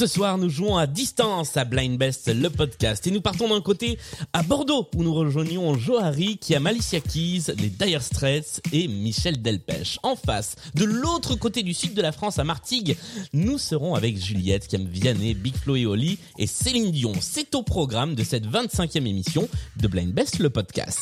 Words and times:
Ce 0.00 0.06
soir, 0.06 0.38
nous 0.38 0.48
jouons 0.48 0.78
à 0.78 0.86
distance 0.86 1.58
à 1.58 1.66
Blind 1.66 1.98
Best, 1.98 2.34
le 2.34 2.48
podcast. 2.48 3.06
Et 3.06 3.10
nous 3.10 3.20
partons 3.20 3.50
d'un 3.50 3.60
côté 3.60 3.98
à 4.32 4.42
Bordeaux, 4.42 4.88
où 4.96 5.02
nous 5.02 5.12
rejoignons 5.12 5.76
Johari, 5.76 6.38
qui 6.38 6.54
a 6.54 6.58
Malicia 6.58 7.00
Keys, 7.00 7.52
les 7.58 7.68
Dire 7.68 8.00
Straits 8.00 8.62
et 8.72 8.88
Michel 8.88 9.42
Delpech. 9.42 9.98
En 10.02 10.16
face, 10.16 10.56
de 10.74 10.86
l'autre 10.86 11.34
côté 11.34 11.62
du 11.62 11.74
sud 11.74 11.92
de 11.92 12.00
la 12.00 12.12
France, 12.12 12.38
à 12.38 12.44
Martigues, 12.44 12.96
nous 13.34 13.58
serons 13.58 13.94
avec 13.94 14.16
Juliette, 14.16 14.72
aime 14.72 14.88
Vianney, 14.88 15.34
Big 15.34 15.54
Flo 15.54 15.76
et 15.76 15.84
Oli 15.84 16.18
et 16.38 16.46
Céline 16.46 16.92
Dion. 16.92 17.12
C'est 17.20 17.54
au 17.54 17.62
programme 17.62 18.14
de 18.14 18.24
cette 18.24 18.46
25e 18.46 19.06
émission 19.06 19.50
de 19.76 19.86
Blind 19.86 20.14
Best, 20.14 20.38
le 20.38 20.48
podcast. 20.48 20.98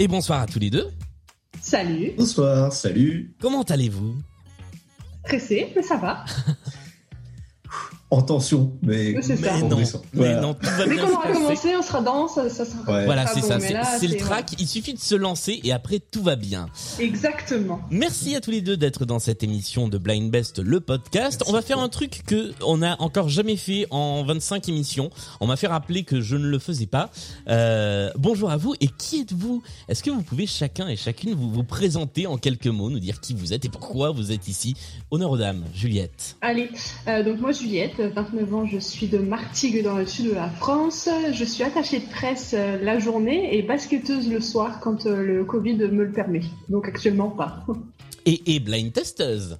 Et 0.00 0.08
bonsoir 0.08 0.40
à 0.40 0.46
tous 0.46 0.58
les 0.58 0.70
deux. 0.70 0.88
Salut. 1.60 2.12
Bonsoir, 2.16 2.72
salut. 2.72 3.34
Comment 3.38 3.64
allez-vous? 3.64 4.14
Pressé, 5.24 5.74
mais 5.76 5.82
ça 5.82 5.98
va. 5.98 6.24
en 8.12 8.22
tension, 8.22 8.72
mais, 8.82 9.14
Oui, 9.14 9.22
c'est 9.22 9.36
ça. 9.36 9.52
Mais 9.56 9.62
on 9.62 9.68
non, 9.68 9.76
mais 9.78 9.84
Voilà. 10.14 10.40
non, 10.40 10.54
tout 10.54 10.66
va 10.66 10.84
Dès 10.84 10.90
bien 10.94 11.02
qu'on 11.02 11.08
se 11.08 11.12
aura 11.14 11.22
passer. 11.22 11.34
commencé, 11.40 11.76
on 11.76 11.82
sera 11.82 12.00
dans, 12.00 12.26
ça, 12.28 12.48
ça 12.50 12.64
sera 12.64 12.92
Ouais. 12.92 13.04
Voilà, 13.04 13.26
c'est 13.28 13.40
bon, 13.40 13.46
ça, 13.46 13.58
mais 13.58 13.74
c'est 14.00 14.06
le 14.08 14.16
track. 14.16 14.50
Il 14.58 14.66
suffit 14.66 14.94
de 14.94 14.98
se 14.98 15.14
lancer 15.14 15.60
et 15.62 15.72
après 15.72 16.00
tout 16.00 16.22
va 16.22 16.34
bien. 16.36 16.66
Exactement. 16.98 17.80
Merci 17.90 18.34
à 18.36 18.40
tous 18.40 18.50
les 18.50 18.60
deux 18.62 18.76
d'être 18.76 19.04
dans 19.04 19.18
cette 19.18 19.42
émission 19.42 19.88
de 19.88 19.98
Blind 19.98 20.30
Best, 20.30 20.58
le 20.58 20.80
podcast. 20.80 21.42
on 21.46 21.52
va 21.52 21.62
faire 21.62 21.78
un 21.78 21.88
truc 21.88 22.22
que 22.26 22.52
on 22.66 22.82
a 22.82 23.00
encore 23.00 23.28
jamais 23.28 23.56
fait 23.56 23.86
en 23.90 24.24
25 24.24 24.68
émissions. 24.68 25.10
On 25.40 25.46
m'a 25.46 25.56
fait 25.56 25.66
rappeler 25.68 26.02
que 26.04 26.20
je 26.20 26.36
ne 26.36 26.46
le 26.46 26.58
faisais 26.58 26.86
pas. 26.86 27.10
Euh, 27.48 28.10
bonjour 28.16 28.50
à 28.50 28.56
vous 28.56 28.74
et 28.80 28.88
qui 28.88 29.20
êtes-vous? 29.20 29.62
Est-ce 29.88 30.02
que 30.02 30.10
vous 30.10 30.22
pouvez 30.22 30.46
chacun 30.46 30.88
et 30.88 30.96
chacune 30.96 31.34
vous 31.34 31.50
vous 31.50 31.64
présenter 31.64 32.26
en 32.26 32.36
quelques 32.38 32.66
mots, 32.66 32.90
nous 32.90 32.98
dire 33.00 33.20
qui 33.20 33.34
vous 33.34 33.52
êtes 33.52 33.64
et 33.64 33.68
pourquoi 33.68 34.10
vous 34.10 34.32
êtes 34.32 34.48
ici? 34.48 34.74
Honneur 35.10 35.30
aux 35.30 35.36
dames, 35.38 35.64
Juliette. 35.74 36.36
Allez, 36.40 36.70
euh, 37.08 37.22
donc 37.22 37.40
moi 37.40 37.52
Juliette, 37.52 37.99
29 38.08 38.54
ans, 38.54 38.66
je 38.66 38.78
suis 38.78 39.06
de 39.08 39.18
Martigues 39.18 39.82
dans 39.82 39.96
le 39.96 40.06
sud 40.06 40.28
de 40.30 40.34
la 40.34 40.48
France. 40.48 41.08
Je 41.32 41.44
suis 41.44 41.62
attachée 41.62 42.00
de 42.00 42.06
presse 42.06 42.54
euh, 42.54 42.78
la 42.82 42.98
journée 42.98 43.56
et 43.56 43.62
basketteuse 43.62 44.28
le 44.28 44.40
soir 44.40 44.80
quand 44.80 45.06
euh, 45.06 45.22
le 45.22 45.44
Covid 45.44 45.76
me 45.76 46.04
le 46.04 46.12
permet. 46.12 46.42
Donc 46.68 46.88
actuellement 46.88 47.30
pas. 47.30 47.64
Et, 48.26 48.54
et 48.54 48.60
blind 48.60 48.92
testeuse. 48.92 49.56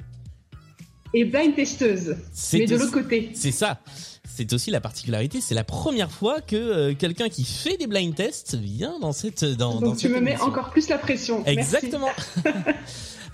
Et 1.14 1.24
blind 1.24 1.54
testeuse, 1.54 2.16
mais 2.52 2.66
de 2.66 2.76
l'autre 2.76 2.92
côté. 2.92 3.30
C'est 3.32 3.52
ça. 3.52 3.80
C'est 4.26 4.52
aussi 4.52 4.70
la 4.70 4.82
particularité. 4.82 5.40
C'est 5.40 5.54
la 5.54 5.64
première 5.64 6.10
fois 6.10 6.42
que 6.42 6.56
euh, 6.56 6.94
quelqu'un 6.94 7.30
qui 7.30 7.44
fait 7.44 7.78
des 7.78 7.86
blind 7.86 8.14
tests 8.14 8.54
vient 8.56 8.98
dans 9.00 9.12
cette 9.12 9.44
dans, 9.44 9.76
dans 9.76 9.80
Donc 9.80 9.96
tu 9.96 10.08
cette 10.08 10.12
me 10.12 10.20
mets 10.20 10.32
émission. 10.32 10.46
encore 10.48 10.70
plus 10.70 10.88
la 10.90 10.98
pression. 10.98 11.42
Exactement. 11.46 12.10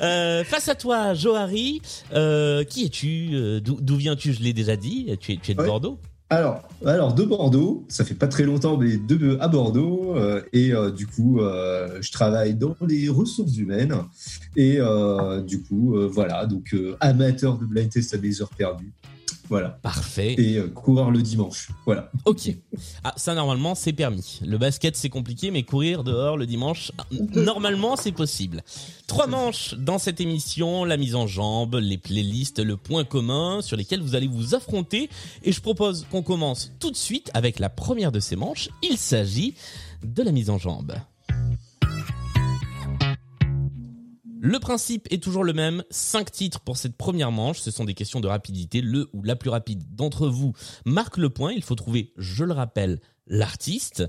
Euh, 0.01 0.45
face 0.45 0.69
à 0.69 0.75
toi, 0.75 1.15
Johari, 1.15 1.81
euh, 2.15 2.65
qui 2.65 2.85
es-tu 2.85 3.31
Euh, 3.33 3.61
D'où 3.61 3.97
viens-tu 3.97 4.33
Je 4.33 4.43
l'ai 4.43 4.53
déjà 4.53 4.77
dit. 4.77 5.17
Tu 5.21 5.33
es, 5.33 5.37
tu 5.43 5.53
es 5.53 5.55
de 5.55 5.61
Ouais. 5.61 5.67
Bordeaux. 5.67 5.99
Alors, 6.29 6.63
alors 6.85 7.15
de 7.15 7.23
Bordeaux, 7.23 7.85
ça 7.87 8.05
fait 8.05 8.17
pas 8.17 8.27
très 8.27 8.43
longtemps, 8.43 8.77
mais 8.77 8.97
de 8.97 9.39
à 9.41 9.47
Bordeaux, 9.47 10.17
euh, 10.17 10.43
et 10.53 10.73
euh, 10.75 10.91
du 10.91 11.07
coup, 11.07 11.39
euh, 11.41 11.99
je 12.01 12.11
travaille 12.11 12.55
dans 12.57 12.75
les 12.85 13.09
ressources 13.09 13.57
humaines, 13.57 13.95
et 14.57 14.79
du 15.47 15.63
coup, 15.63 15.95
voilà, 16.11 16.47
donc 16.47 16.75
amateur 16.99 17.57
de 17.59 17.65
blind 17.65 17.91
test 17.91 18.13
à 18.15 18.17
des 18.17 18.43
heures 18.43 18.51
perdues, 18.57 18.93
voilà, 19.49 19.69
Parfait. 19.83 20.35
et 20.39 20.57
euh, 20.57 20.69
courir 20.69 21.11
le 21.11 21.23
dimanche, 21.23 21.69
voilà. 21.85 22.11
Ok. 22.25 22.51
Ah, 23.05 23.15
ça 23.17 23.35
normalement 23.35 23.75
c'est 23.75 23.93
permis. 23.93 24.41
Le 24.45 24.59
basket 24.59 24.97
c'est 24.97 25.09
compliqué, 25.09 25.51
mais 25.51 25.63
courir 25.63 26.03
dehors 26.05 26.37
le 26.37 26.47
dimanche, 26.47 26.91
normalement 27.35 27.97
c'est 27.97 28.13
possible. 28.13 28.63
Trois 29.07 29.27
manches 29.29 29.75
dans 29.75 29.99
cette 29.99 30.21
émission 30.21 30.85
la 30.85 30.97
mise 30.97 31.15
en 31.15 31.27
jambe, 31.27 31.77
les 31.77 31.99
playlists, 31.99 32.59
le 32.59 32.77
point 32.77 33.05
commun 33.05 33.63
sur 33.63 33.77
lesquels 33.77 34.01
vous 34.01 34.15
allez 34.17 34.27
vous 34.29 34.55
affronter. 34.55 35.09
Et 35.45 35.53
je 35.53 35.61
propose 35.61 36.07
qu'on 36.11 36.23
commence 36.23 36.73
tout 36.81 36.91
de 36.91 36.97
suite 36.97 37.31
avec 37.35 37.59
la 37.59 37.69
première 37.69 38.11
de 38.13 38.21
ces 38.21 38.35
manches. 38.37 38.69
Il 38.83 38.97
s'agit 38.99 39.55
de 40.05 40.23
la 40.23 40.33
mise 40.33 40.51
en 40.51 40.59
jambe. 40.59 40.95
Le 44.49 44.61
principe 44.61 45.09
est 45.11 45.21
toujours 45.21 45.43
le 45.43 45.53
même. 45.53 45.83
Cinq 45.91 46.31
titres 46.31 46.61
pour 46.61 46.77
cette 46.77 46.97
première 46.97 47.33
manche. 47.33 47.59
Ce 47.59 47.73
sont 47.73 47.85
des 47.85 47.95
questions 47.95 48.21
de 48.21 48.29
rapidité. 48.29 48.81
Le 48.81 49.11
ou 49.13 49.25
la 49.25 49.35
plus 49.35 49.51
rapide 49.51 49.83
d'entre 49.97 50.29
vous 50.29 50.53
marque 50.85 51.17
le 51.17 51.31
point. 51.31 51.51
Il 51.53 51.65
faut 51.65 51.75
trouver, 51.75 52.13
je 52.17 52.45
le 52.45 52.53
rappelle, 52.53 53.01
l'artiste. 53.27 54.05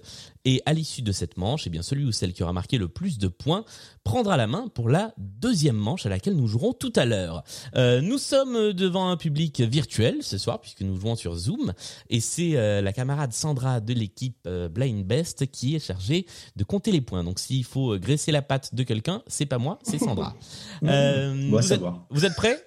Et 0.46 0.62
à 0.66 0.74
l'issue 0.74 1.02
de 1.02 1.12
cette 1.12 1.36
manche, 1.38 1.68
eh 1.68 1.70
bien, 1.70 1.82
celui 1.82 2.06
ou 2.06 2.12
celle 2.12 2.32
qui 2.32 2.42
aura 2.42 2.54
marqué 2.54 2.78
le 2.78 2.88
plus 2.88 3.18
de 3.18 3.28
points 3.28 3.66
prendra 4.04 4.38
la 4.38 4.48
main 4.48 4.70
pour 4.74 4.88
la 4.88 5.14
deuxième 5.18 5.76
manche 5.76 6.06
à 6.06 6.10
laquelle 6.10 6.36
nous 6.36 6.48
jouerons 6.48 6.72
tout 6.74 6.94
à 6.96 7.06
l'heure. 7.06 7.44
Euh, 7.76 8.00
nous 8.00 8.18
sommes 8.18 8.72
devant 8.72 9.10
un 9.10 9.18
public 9.18 9.60
virtuel 9.62 10.24
ce 10.24 10.38
soir 10.38 10.62
puisque 10.62 10.82
nous 10.82 10.96
jouons 10.96 11.16
sur 11.18 11.36
Zoom 11.36 11.74
et 12.10 12.22
c'est 12.22 12.56
euh, 12.56 12.82
la 12.82 12.94
camarade 12.94 13.34
Sandra 13.34 13.82
de 13.82 13.94
l'équipe 13.94 14.38
euh, 14.48 14.70
Blind 14.70 15.06
Best 15.06 15.52
qui 15.52 15.76
est 15.76 15.86
chargée 15.86 16.26
de 16.56 16.64
compter 16.64 16.92
les 16.92 17.02
points. 17.02 17.26
Donc 17.26 17.40
s'il 17.40 17.66
faut 17.66 17.98
graisser 17.98 18.32
la 18.32 18.42
patte 18.42 18.74
de 18.74 18.84
quelqu'un, 18.84 19.24
c'est 19.28 19.46
pas 19.46 19.58
moi, 19.58 19.80
c'est 19.84 20.00
Sandra. 20.00 20.36
Euh, 20.84 21.50
vous, 21.50 21.74
êtes, 21.74 21.82
vous 22.10 22.26
êtes 22.26 22.36
prêts? 22.36 22.64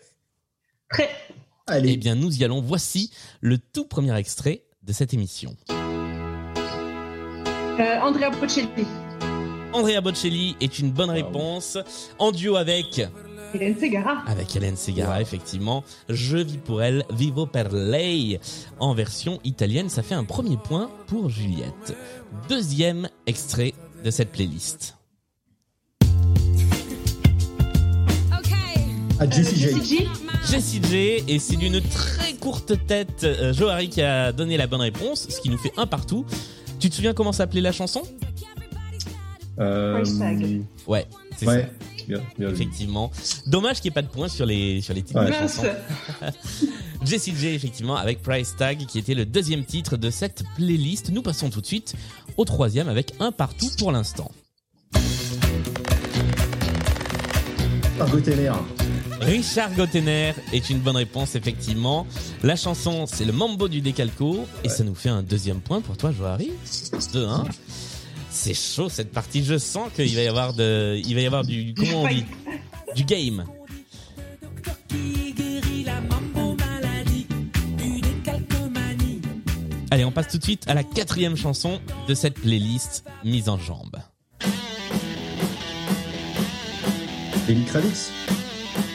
Très. 0.91 1.09
Allez, 1.67 1.93
Eh 1.93 1.97
bien, 1.97 2.17
nous 2.17 2.37
y 2.37 2.45
allons. 2.45 2.61
Voici 2.61 3.11
le 3.41 3.59
tout 3.59 3.85
premier 3.87 4.15
extrait 4.17 4.65
de 4.83 4.93
cette 4.93 5.15
émission. 5.15 5.57
Euh, 7.81 7.99
Andrea 8.03 8.29
Bocelli. 8.29 8.87
Andrea 9.73 10.03
Bocelli 10.03 10.55
est 10.61 10.79
une 10.81 10.91
bonne 10.91 11.09
réponse. 11.09 11.79
En 12.19 12.31
duo 12.31 12.57
avec, 12.57 13.01
Hélène 13.55 13.75
Segara. 13.81 14.23
avec 14.27 14.55
Hélène 14.55 14.77
Segara, 14.77 15.23
effectivement. 15.23 15.83
Je 16.11 16.37
vis 16.37 16.59
pour 16.59 16.83
elle, 16.83 17.07
Vivo 17.11 17.47
per 17.47 17.69
lei. 17.73 18.39
En 18.81 18.93
version 18.93 19.41
italienne, 19.45 19.89
ça 19.89 20.03
fait 20.03 20.15
un 20.15 20.25
premier 20.25 20.59
point 20.59 20.91
pour 21.07 21.31
Juliette. 21.31 21.97
Deuxième 22.51 23.09
extrait 23.27 23.73
de 24.05 24.11
cette 24.11 24.31
playlist. 24.31 24.97
à 29.21 29.29
Jessie 29.29 29.57
J. 29.57 29.69
Jessie 29.69 29.85
J. 29.85 30.09
Jessie 30.51 30.81
J, 30.91 31.25
et 31.29 31.39
c'est 31.39 31.57
d'une 31.57 31.81
très 31.83 32.33
courte 32.33 32.73
tête, 32.87 33.23
euh, 33.25 33.53
Johari 33.53 33.91
qui 33.91 34.01
a 34.01 34.33
donné 34.33 34.57
la 34.57 34.67
bonne 34.67 34.81
réponse, 34.81 35.27
ce 35.29 35.41
qui 35.43 35.51
nous 35.51 35.59
fait 35.59 35.73
un 35.77 35.87
partout. 35.87 36.25
Tu 36.81 36.89
te 36.91 36.95
souviens 36.95 37.13
comment 37.15 37.33
s'appelait 37.33 37.61
la 37.61 37.73
chanson 37.73 38.03
Euh, 39.59 40.01
Price 40.01 40.19
tag. 40.19 40.63
Ouais, 40.87 41.07
c'est 41.37 41.47
ouais, 41.47 41.63
ça. 41.63 42.05
bien, 42.09 42.21
bien 42.39 42.49
vu. 42.49 42.55
Effectivement. 42.55 43.11
Dommage 43.47 43.81
qu'il 43.81 43.91
n'y 43.91 43.93
ait 43.93 44.01
pas 44.01 44.03
de 44.03 44.09
points 44.09 44.29
sur 44.29 44.47
les, 44.47 44.81
sur 44.81 44.95
les 44.95 45.03
titres 45.03 45.21
Ouais. 45.21 45.27
de 45.27 45.31
la 45.33 45.41
chanson. 45.41 45.65
Jessie 47.05 47.35
J, 47.37 47.49
effectivement, 47.49 47.97
avec 47.97 48.23
Price 48.23 48.55
Tag, 48.57 48.87
qui 48.87 48.99
était 48.99 49.15
le 49.15 49.27
deuxième 49.27 49.65
titre 49.65 49.97
de 49.97 50.09
cette 50.11 50.43
playlist. 50.57 51.11
Nous 51.11 51.23
passons 51.23 51.51
tout 51.51 51.61
de 51.61 51.67
suite 51.67 51.95
au 52.37 52.45
troisième 52.45 52.89
avec 52.89 53.13
un 53.21 53.33
partout 53.33 53.69
pour 53.79 53.93
l'instant. 53.93 54.31
Margot 57.99 58.21
Teller. 58.21 58.53
Richard 59.21 59.75
Gottener 59.75 60.33
est 60.53 60.71
une 60.71 60.79
bonne 60.79 60.97
réponse, 60.97 61.35
effectivement. 61.35 62.07
La 62.43 62.57
chanson, 62.57 63.05
c'est 63.07 63.27
le 63.27 63.33
Mambo 63.33 63.69
du 63.69 63.83
Décalco, 63.83 64.47
et 64.65 64.69
ça 64.69 64.83
nous 64.83 64.95
fait 64.95 65.11
un 65.11 65.23
deuxième 65.23 65.61
point 65.61 65.83
pour 65.83 65.97
toi, 65.97 66.11
Johari. 66.11 66.51
2-1. 66.65 67.45
C'est 68.31 68.55
chaud 68.55 68.89
cette 68.89 69.13
partie. 69.13 69.45
Je 69.45 69.59
sens 69.59 69.91
qu'il 69.95 70.15
va 70.15 70.23
y 70.23 70.27
avoir 70.27 70.55
de, 70.55 70.99
il 71.05 71.15
va 71.15 71.21
y 71.21 71.27
avoir 71.27 71.45
du, 71.45 71.75
comment 71.75 72.03
on 72.03 72.09
dit, 72.09 72.25
du 72.97 73.05
game. 73.05 73.45
Allez, 79.91 80.05
on 80.05 80.13
passe 80.13 80.29
tout 80.29 80.39
de 80.39 80.45
suite 80.45 80.65
à 80.69 80.75
la 80.75 80.85
quatrième 80.85 81.37
chanson 81.37 81.81
de 82.09 82.15
cette 82.15 82.35
playlist 82.35 83.05
mise 83.25 83.49
en 83.49 83.59
jambe. 83.59 83.97
Lenny 87.49 87.65
Kravitz? 87.65 88.20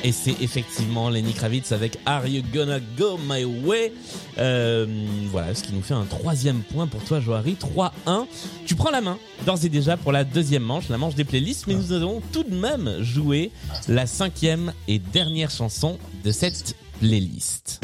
Et 0.06 0.12
c'est 0.12 0.36
effectivement 0.40 1.10
Lenny 1.10 1.34
Kravitz 1.34 1.72
avec 1.72 1.98
Are 2.06 2.28
You 2.28 2.44
Gonna 2.54 2.80
Go 2.96 3.18
My 3.28 3.44
Way? 3.44 3.92
Euh, 4.38 4.86
Voilà, 5.31 5.56
ce 5.56 5.63
qui 5.63 5.74
nous 5.74 5.81
fait 5.81 5.96
un 5.96 6.06
troisième 6.06 6.60
point 6.60 6.86
pour 6.86 7.04
toi, 7.04 7.19
Johari. 7.19 7.57
3-1. 7.60 8.28
Tu 8.68 8.75
prends 8.75 8.92
la 8.92 9.02
main, 9.02 9.18
d'ores 9.48 9.66
et 9.66 9.69
déjà, 9.69 9.98
pour 9.98 10.12
la 10.12 10.24
deuxième 10.24 10.62
manche, 10.62 10.90
la 10.90 11.00
manche 11.00 11.16
des 11.16 11.24
playlists, 11.24 11.66
mais 11.66 11.74
nous 11.74 11.92
allons 11.92 12.22
tout 12.31 12.44
de 12.44 12.54
même 12.54 13.02
jouer 13.02 13.50
la 13.88 14.06
cinquième 14.06 14.74
et 14.88 15.00
dernière 15.00 15.50
chanson 15.50 15.98
de 16.24 16.31
cette 16.31 16.75
playlist. 17.00 17.81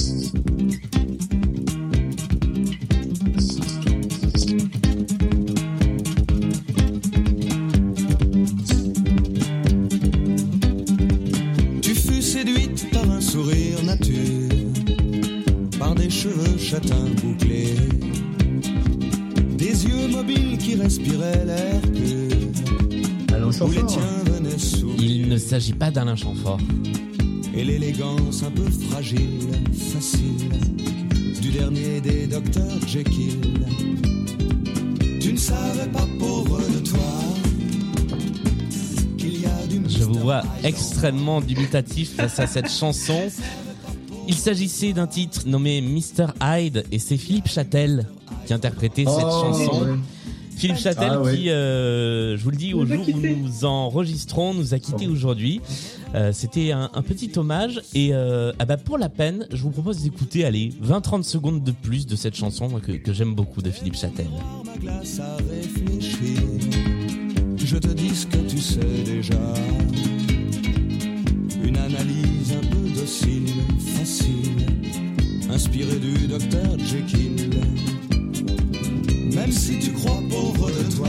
L'air 21.10 21.82
pur. 21.82 23.36
Alain 23.36 23.52
Chamfort. 23.52 24.00
Il 25.00 25.28
ne 25.30 25.38
s'agit 25.38 25.74
pas 25.74 25.92
d'Alain 25.92 26.16
Chamfort. 26.16 26.60
Et 27.54 27.64
l'élégance 27.64 28.44
un 28.44 28.52
peu 28.52 28.64
fragile, 28.90 29.50
facile, 29.94 30.50
du 31.42 31.50
dernier 31.52 32.00
des 32.02 32.28
docteurs 32.28 32.88
Jekyll. 32.88 33.40
Tu 35.20 35.34
ne 35.34 35.38
savais 35.38 35.88
pas, 35.92 36.08
pauvre 36.20 36.60
de 36.60 36.80
toi, 36.80 37.00
qu'il 39.18 39.42
y 39.42 39.46
a 39.46 39.68
du 39.68 39.82
Je 39.90 40.04
vous 40.06 40.20
vois 40.20 40.44
extrêmement 40.64 41.42
dubitatif 41.42 42.16
face 42.16 42.40
à 42.40 42.48
cette 42.48 42.70
chanson. 42.72 43.20
Il 44.28 44.36
s'agissait 44.36 44.94
d'un 44.94 45.08
titre 45.08 45.42
nommé 45.46 45.82
Mr. 45.82 46.28
Hyde 46.42 46.86
et 46.92 47.00
c'est 47.00 47.18
Philippe 47.18 47.48
Châtel 47.50 48.08
qui 48.46 48.54
interprétait 48.54 49.04
cette 49.06 49.14
Oh, 49.26 49.42
chanson. 49.44 49.82
ouais. 49.84 49.92
Philippe 50.62 50.78
Châtel 50.78 51.10
Ah 51.14 51.22
ouais. 51.22 51.36
qui, 51.38 51.50
euh, 51.50 52.38
je 52.38 52.44
vous 52.44 52.52
le 52.52 52.56
dis, 52.58 52.74
au 52.74 52.86
jour 52.86 53.06
où 53.08 53.20
nous 53.20 53.66
enregistrons, 53.66 54.54
nous 54.54 54.74
a 54.74 54.80
quittés 54.80 55.08
Oh. 55.10 55.12
aujourd'hui. 55.14 55.60
Euh, 56.16 56.32
C'était 56.34 56.72
un, 56.72 56.90
un 56.94 57.02
petit 57.02 57.32
hommage 57.38 57.82
et 57.96 58.10
euh, 58.14 58.52
ah 58.60 58.66
bah 58.66 58.78
pour 58.78 58.98
la 58.98 59.10
peine, 59.10 59.48
je 59.52 59.62
vous 59.64 59.70
propose 59.72 60.02
d'écouter, 60.04 60.46
allez, 60.46 60.72
20-30 60.84 61.24
secondes 61.24 61.64
de 61.64 61.72
plus 61.72 62.06
de 62.06 62.16
cette 62.16 62.36
chanson 62.36 62.68
moi, 62.68 62.80
que, 62.82 62.92
que 62.92 63.14
j'aime 63.14 63.34
beaucoup 63.34 63.62
de 63.62 63.72
Philippe 63.72 63.96
Châtel. 63.96 64.28
ma 64.66 64.78
glace 64.78 65.20
à 65.20 65.38
réfléchir. 65.38 66.38
Je 67.58 67.78
te 67.78 67.88
dis 67.88 68.10
ce 68.16 68.28
que 68.28 68.38
tu 68.38 68.58
sais 68.58 68.80
déjà. 69.06 69.36
Une 71.64 71.78
analyse 71.78 72.52
un 72.52 72.68
peu 72.68 72.90
docile, 73.00 73.46
facile, 73.96 74.66
inspirée 75.50 76.00
du 76.00 76.28
docteur 76.28 76.78
Jekyll. 76.80 77.52
Même 79.34 79.52
si 79.52 79.80
tu 79.80 79.92
crois, 79.94 80.22
pauvre 80.30 80.70
de 80.70 80.96
toi, 80.96 81.08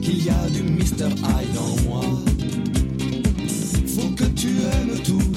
qu'il 0.00 0.24
y 0.24 0.30
a 0.30 0.48
du 0.50 0.62
Mr. 0.62 1.08
Hyde 1.08 1.58
en 1.58 1.88
moi. 1.88 2.00
Faut 3.86 4.10
que 4.14 4.24
tu 4.24 4.48
aimes 4.48 5.00
tout 5.04 5.34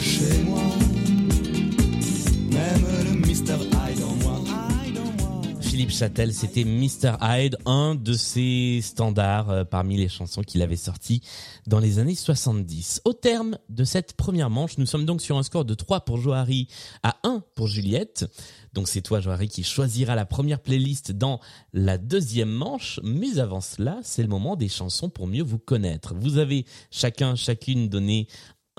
Philippe 5.79 5.95
Châtel, 5.95 6.33
c'était 6.33 6.65
Mr. 6.65 7.15
Hyde, 7.21 7.57
un 7.65 7.95
de 7.95 8.11
ses 8.11 8.81
standards 8.83 9.49
euh, 9.49 9.63
parmi 9.63 9.95
les 9.95 10.09
chansons 10.09 10.41
qu'il 10.41 10.61
avait 10.61 10.75
sorties 10.75 11.21
dans 11.67 11.79
les 11.79 11.99
années 11.99 12.15
70. 12.15 13.03
Au 13.05 13.13
terme 13.13 13.57
de 13.69 13.85
cette 13.85 14.11
première 14.17 14.49
manche, 14.49 14.77
nous 14.77 14.85
sommes 14.85 15.05
donc 15.05 15.21
sur 15.21 15.37
un 15.37 15.43
score 15.43 15.63
de 15.63 15.73
3 15.73 16.01
pour 16.01 16.17
Johari 16.17 16.67
à 17.01 17.15
1 17.23 17.43
pour 17.55 17.67
Juliette. 17.67 18.25
Donc 18.73 18.89
c'est 18.89 18.99
toi, 18.99 19.21
Johari, 19.21 19.47
qui 19.47 19.63
choisira 19.63 20.15
la 20.15 20.25
première 20.25 20.59
playlist 20.59 21.13
dans 21.13 21.39
la 21.71 21.97
deuxième 21.97 22.51
manche. 22.51 22.99
Mais 23.01 23.39
avant 23.39 23.61
cela, 23.61 23.99
c'est 24.03 24.21
le 24.21 24.27
moment 24.27 24.57
des 24.57 24.67
chansons 24.67 25.09
pour 25.09 25.27
mieux 25.27 25.43
vous 25.43 25.59
connaître. 25.59 26.13
Vous 26.13 26.39
avez 26.39 26.65
chacun, 26.91 27.35
chacune 27.35 27.87
donné 27.87 28.27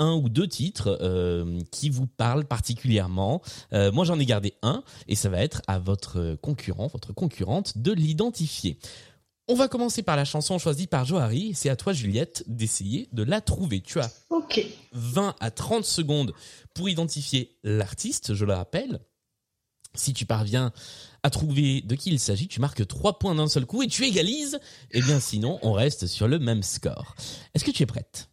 un 0.00 0.14
ou 0.14 0.28
deux 0.28 0.48
titres 0.48 0.98
euh, 1.00 1.60
qui 1.70 1.90
vous 1.90 2.06
parlent 2.08 2.46
particulièrement. 2.46 3.40
Euh, 3.72 3.92
moi, 3.92 4.04
j'en 4.04 4.18
ai 4.18 4.26
gardé 4.26 4.54
un 4.62 4.82
et 5.06 5.14
ça 5.14 5.28
va 5.28 5.40
être 5.42 5.62
à 5.68 5.78
votre 5.78 6.36
concurrent, 6.42 6.88
votre 6.88 7.12
concurrente, 7.12 7.78
de 7.78 7.92
l'identifier. 7.92 8.78
On 9.46 9.54
va 9.54 9.68
commencer 9.68 10.02
par 10.02 10.16
la 10.16 10.24
chanson 10.24 10.58
choisie 10.58 10.86
par 10.86 11.04
Johari. 11.04 11.52
C'est 11.54 11.68
à 11.70 11.76
toi, 11.76 11.92
Juliette, 11.92 12.44
d'essayer 12.46 13.08
de 13.12 13.22
la 13.22 13.40
trouver. 13.40 13.80
Tu 13.80 14.00
as 14.00 14.10
Ok. 14.30 14.64
20 14.92 15.34
à 15.40 15.50
30 15.50 15.84
secondes 15.84 16.32
pour 16.74 16.88
identifier 16.88 17.56
l'artiste, 17.62 18.34
je 18.34 18.44
le 18.44 18.54
rappelle. 18.54 19.00
Si 19.94 20.12
tu 20.12 20.24
parviens 20.24 20.72
à 21.24 21.30
trouver 21.30 21.80
de 21.82 21.96
qui 21.96 22.10
il 22.10 22.20
s'agit, 22.20 22.46
tu 22.46 22.60
marques 22.60 22.86
3 22.86 23.18
points 23.18 23.34
d'un 23.34 23.48
seul 23.48 23.66
coup 23.66 23.82
et 23.82 23.88
tu 23.88 24.04
égalises. 24.04 24.60
Et 24.92 25.02
bien 25.02 25.18
sinon, 25.18 25.58
on 25.62 25.72
reste 25.72 26.06
sur 26.06 26.28
le 26.28 26.38
même 26.38 26.62
score. 26.62 27.16
Est-ce 27.52 27.64
que 27.64 27.72
tu 27.72 27.82
es 27.82 27.86
prête? 27.86 28.29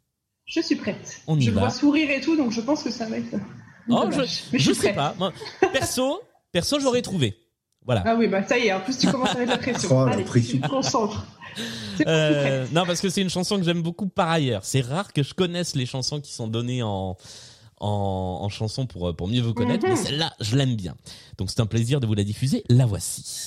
Je 0.47 0.61
suis 0.61 0.75
prête. 0.75 1.21
On 1.27 1.38
y 1.39 1.44
je 1.44 1.51
va. 1.51 1.59
vois 1.61 1.69
sourire 1.69 2.09
et 2.09 2.19
tout, 2.21 2.35
donc 2.35 2.51
je 2.51 2.61
pense 2.61 2.81
que 2.83 2.89
ça 2.89 3.05
va 3.05 3.17
être. 3.19 3.35
Oh, 3.89 4.05
dommage. 4.09 4.27
je, 4.27 4.41
Mais 4.53 4.59
je 4.59 4.63
suis 4.71 4.75
sais 4.75 4.81
prête. 4.94 4.95
pas. 4.95 5.13
Moi, 5.19 5.31
perso, 5.71 6.21
perso, 6.51 6.79
j'aurais 6.79 7.01
trouvé. 7.03 7.38
Voilà. 7.85 8.03
Ah 8.05 8.15
oui, 8.17 8.27
bah 8.27 8.44
ça 8.45 8.57
y 8.57 8.67
est, 8.67 8.73
en 8.73 8.81
plus 8.81 8.97
tu 8.97 9.07
commences 9.11 9.29
à 9.35 9.39
mettre 9.39 9.51
la 9.51 9.57
pression. 9.59 9.89
Oh, 9.91 10.05
la 10.05 10.13
Allez, 10.13 10.23
pression. 10.23 10.57
tu 10.57 10.61
te 10.61 10.67
concentres. 10.67 11.25
Euh, 12.05 12.65
non, 12.71 12.85
parce 12.85 12.99
que 13.01 13.09
c'est 13.09 13.21
une 13.21 13.29
chanson 13.29 13.57
que 13.57 13.63
j'aime 13.63 13.81
beaucoup 13.81 14.07
par 14.07 14.29
ailleurs. 14.29 14.63
C'est 14.65 14.81
rare 14.81 15.13
que 15.13 15.23
je 15.23 15.33
connaisse 15.33 15.75
les 15.75 15.85
chansons 15.85 16.19
qui 16.21 16.33
sont 16.33 16.47
données 16.47 16.83
en 16.83 17.15
en, 17.79 18.39
en 18.41 18.49
chanson 18.49 18.85
pour 18.88 19.15
pour 19.15 19.27
mieux 19.27 19.41
vous 19.41 19.53
connaître, 19.53 19.85
Mhm. 19.85 19.91
mais 19.94 19.97
celle-là, 19.97 20.33
je 20.39 20.55
l'aime 20.55 20.75
bien. 20.75 20.95
Donc 21.38 21.49
c'est 21.49 21.59
un 21.61 21.65
plaisir 21.65 21.99
de 21.99 22.07
vous 22.07 22.13
la 22.15 22.23
diffuser. 22.23 22.63
La 22.69 22.85
voici. 22.85 23.45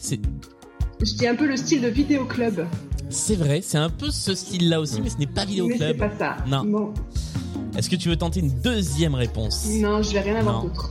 C'est 0.00 0.20
Je 1.00 1.14
dis 1.14 1.26
un 1.26 1.34
peu 1.34 1.46
le 1.46 1.56
style 1.56 1.80
de 1.82 1.88
vidéoclub. 1.88 2.60
c'est 3.08 3.34
vrai, 3.36 3.60
c'est 3.62 3.78
un 3.78 3.90
peu 3.90 4.10
ce 4.10 4.34
style-là 4.34 4.80
aussi, 4.80 5.00
mais 5.00 5.08
ce 5.10 5.18
n'est 5.18 5.26
pas 5.26 5.44
Vidéo 5.44 5.66
Mais 5.68 5.78
c'est 5.78 5.94
Club. 5.94 5.96
pas 5.98 6.10
ça. 6.18 6.36
Non. 6.46 6.64
Bon. 6.64 6.94
Est-ce 7.76 7.88
que 7.88 7.96
tu 7.96 8.08
veux 8.08 8.16
tenter 8.16 8.40
une 8.40 8.50
deuxième 8.60 9.14
réponse? 9.14 9.66
Non, 9.68 10.02
je 10.02 10.12
vais 10.12 10.20
rien 10.20 10.36
avoir 10.36 10.62
Non. 10.62 10.68
d'autre. 10.68 10.90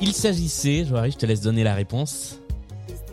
Il 0.00 0.12
s'agissait, 0.12 0.84
Joari, 0.84 1.12
je 1.12 1.16
te 1.18 1.26
laisse 1.26 1.40
donner 1.40 1.64
la 1.64 1.74
réponse. 1.74 2.40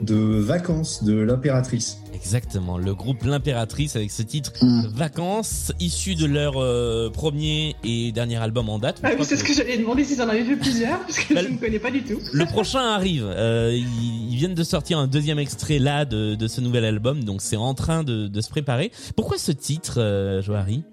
De 0.01 0.15
vacances 0.15 1.03
de 1.03 1.13
l'impératrice. 1.13 1.97
Exactement, 2.21 2.77
le 2.77 2.93
groupe 2.93 3.23
L'Impératrice 3.23 3.95
avec 3.95 4.11
ce 4.11 4.21
titre 4.21 4.51
Hmm. 4.61 4.85
Vacances, 4.93 5.71
issu 5.79 6.15
de 6.15 6.25
leur 6.25 6.53
euh, 6.57 7.09
premier 7.09 7.75
et 7.83 8.11
dernier 8.11 8.37
album 8.37 8.69
en 8.69 8.77
date. 8.79 8.99
Ah 9.03 9.09
Je 9.13 9.17
oui, 9.17 9.25
c'est 9.25 9.35
ce 9.37 9.43
que 9.43 9.53
j'allais 9.53 9.77
demander 9.77 10.03
s'ils 10.03 10.21
en 10.21 10.29
avaient 10.29 10.43
fait 10.43 10.55
plusieurs, 10.55 10.99
parce 10.99 11.17
que 11.19 11.33
Bah, 11.33 11.41
je 11.43 11.49
ne 11.51 11.57
connais 11.57 11.79
pas 11.79 11.89
du 11.91 12.03
tout. 12.03 12.19
Le 12.31 12.45
prochain 12.45 12.79
arrive. 12.81 13.25
Euh, 13.25 13.71
ils, 13.75 14.31
ils 14.31 14.35
viennent 14.37 14.53
de 14.53 14.63
sortir 14.63 14.99
un 14.99 15.07
deuxième 15.07 15.39
extrait 15.39 15.79
là 15.79 16.05
de, 16.05 16.35
de 16.35 16.47
ce 16.47 16.61
nouvel 16.61 16.85
album, 16.85 17.23
donc 17.23 17.41
c'est 17.41 17.57
en 17.57 17.73
train 17.73 18.03
de, 18.03 18.27
de 18.27 18.41
se 18.41 18.49
préparer. 18.49 18.91
Pourquoi 19.15 19.37
ce 19.37 19.51
titre, 19.51 19.95
euh, 19.97 20.41
Johari 20.43 20.83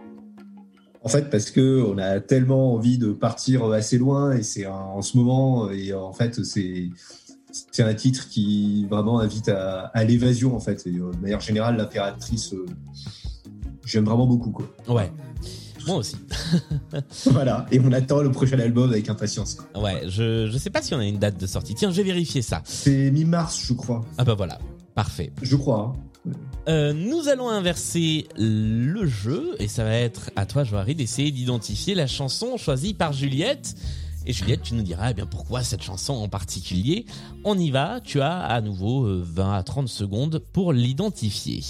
En 1.04 1.08
fait, 1.08 1.30
parce 1.30 1.50
que 1.50 1.84
on 1.86 1.98
a 1.98 2.20
tellement 2.20 2.72
envie 2.74 2.96
de 2.98 3.12
partir 3.12 3.64
assez 3.70 3.98
loin 3.98 4.32
et 4.32 4.42
c'est 4.42 4.66
en 4.66 5.02
ce 5.02 5.16
moment 5.16 5.70
et 5.70 5.92
en 5.92 6.12
fait 6.12 6.42
c'est 6.44 6.88
c'est 7.50 7.82
un 7.82 7.94
titre 7.94 8.28
qui 8.28 8.86
vraiment 8.90 9.20
invite 9.20 9.48
à, 9.48 9.86
à 9.94 10.04
l'évasion 10.04 10.54
en 10.56 10.60
fait. 10.60 10.86
Et, 10.86 10.90
euh, 10.96 11.10
de 11.12 11.18
manière 11.18 11.40
générale, 11.40 11.76
l'impératrice, 11.76 12.52
euh, 12.54 12.66
j'aime 13.84 14.04
vraiment 14.04 14.26
beaucoup 14.26 14.50
quoi. 14.50 14.66
Ouais, 14.88 15.10
moi 15.86 15.96
aussi. 15.96 16.16
Voilà. 17.26 17.66
Et 17.70 17.80
on 17.80 17.92
attend 17.92 18.20
le 18.22 18.30
prochain 18.30 18.58
album 18.58 18.90
avec 18.90 19.08
impatience. 19.08 19.58
Ouais, 19.74 20.02
je 20.08 20.48
je 20.50 20.58
sais 20.58 20.70
pas 20.70 20.82
si 20.82 20.94
on 20.94 20.98
a 20.98 21.04
une 21.06 21.18
date 21.18 21.38
de 21.40 21.46
sortie. 21.46 21.74
Tiens, 21.74 21.90
je 21.90 21.96
vais 21.96 22.02
vérifier 22.02 22.42
ça. 22.42 22.62
C'est 22.64 23.10
mi-mars, 23.10 23.60
je 23.66 23.72
crois. 23.74 24.04
Ah 24.18 24.24
bah 24.24 24.34
voilà, 24.34 24.58
parfait. 24.94 25.32
Je 25.42 25.56
crois. 25.56 25.94
hein. 25.96 26.32
Euh, 26.68 26.92
nous 26.92 27.28
allons 27.28 27.48
inverser 27.48 28.26
le 28.36 29.06
jeu 29.06 29.54
et 29.58 29.68
ça 29.68 29.84
va 29.84 29.94
être 29.94 30.30
à 30.36 30.44
toi, 30.44 30.64
Johari, 30.64 30.94
d'essayer 30.94 31.30
d'identifier 31.30 31.94
la 31.94 32.06
chanson 32.06 32.58
choisie 32.58 32.92
par 32.92 33.14
Juliette. 33.14 33.74
Et 34.28 34.34
Juliette, 34.34 34.60
tu 34.62 34.74
nous 34.74 34.82
diras 34.82 35.10
eh 35.10 35.14
bien 35.14 35.24
pourquoi 35.24 35.62
cette 35.62 35.82
chanson 35.82 36.12
en 36.12 36.28
particulier. 36.28 37.06
On 37.44 37.58
y 37.58 37.70
va, 37.70 37.98
tu 38.04 38.20
as 38.20 38.40
à 38.40 38.60
nouveau 38.60 39.06
euh, 39.06 39.22
20 39.24 39.54
à 39.54 39.62
30 39.62 39.88
secondes 39.88 40.42
pour 40.52 40.74
l'identifier. 40.74 41.62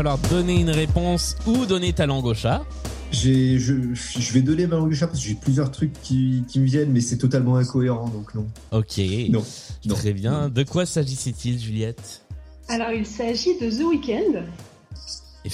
Falloir 0.00 0.18
donner 0.30 0.58
une 0.58 0.70
réponse 0.70 1.36
ou 1.46 1.66
donner 1.66 1.92
ta 1.92 2.06
langue 2.06 2.24
au 2.24 2.32
chat. 2.32 2.64
J'ai, 3.12 3.58
je, 3.58 3.74
je 3.92 4.32
vais 4.32 4.40
donner 4.40 4.66
ma 4.66 4.76
langue 4.76 4.88
de 4.88 4.94
chat 4.94 5.06
parce 5.06 5.18
que 5.20 5.28
j'ai 5.28 5.34
plusieurs 5.34 5.70
trucs 5.70 5.92
qui, 6.00 6.42
qui 6.48 6.58
me 6.58 6.64
viennent, 6.64 6.90
mais 6.90 7.02
c'est 7.02 7.18
totalement 7.18 7.56
incohérent, 7.56 8.08
donc 8.08 8.34
non. 8.34 8.46
Ok. 8.72 8.96
Non. 9.28 9.44
non. 9.84 9.94
Très 9.94 10.14
bien. 10.14 10.48
De 10.48 10.62
quoi 10.62 10.86
s'agissait-il, 10.86 11.58
Juliette? 11.58 12.22
Alors, 12.68 12.92
il 12.92 13.04
s'agit 13.04 13.58
de 13.58 13.68
The 13.68 13.84
Weeknd 13.84 14.42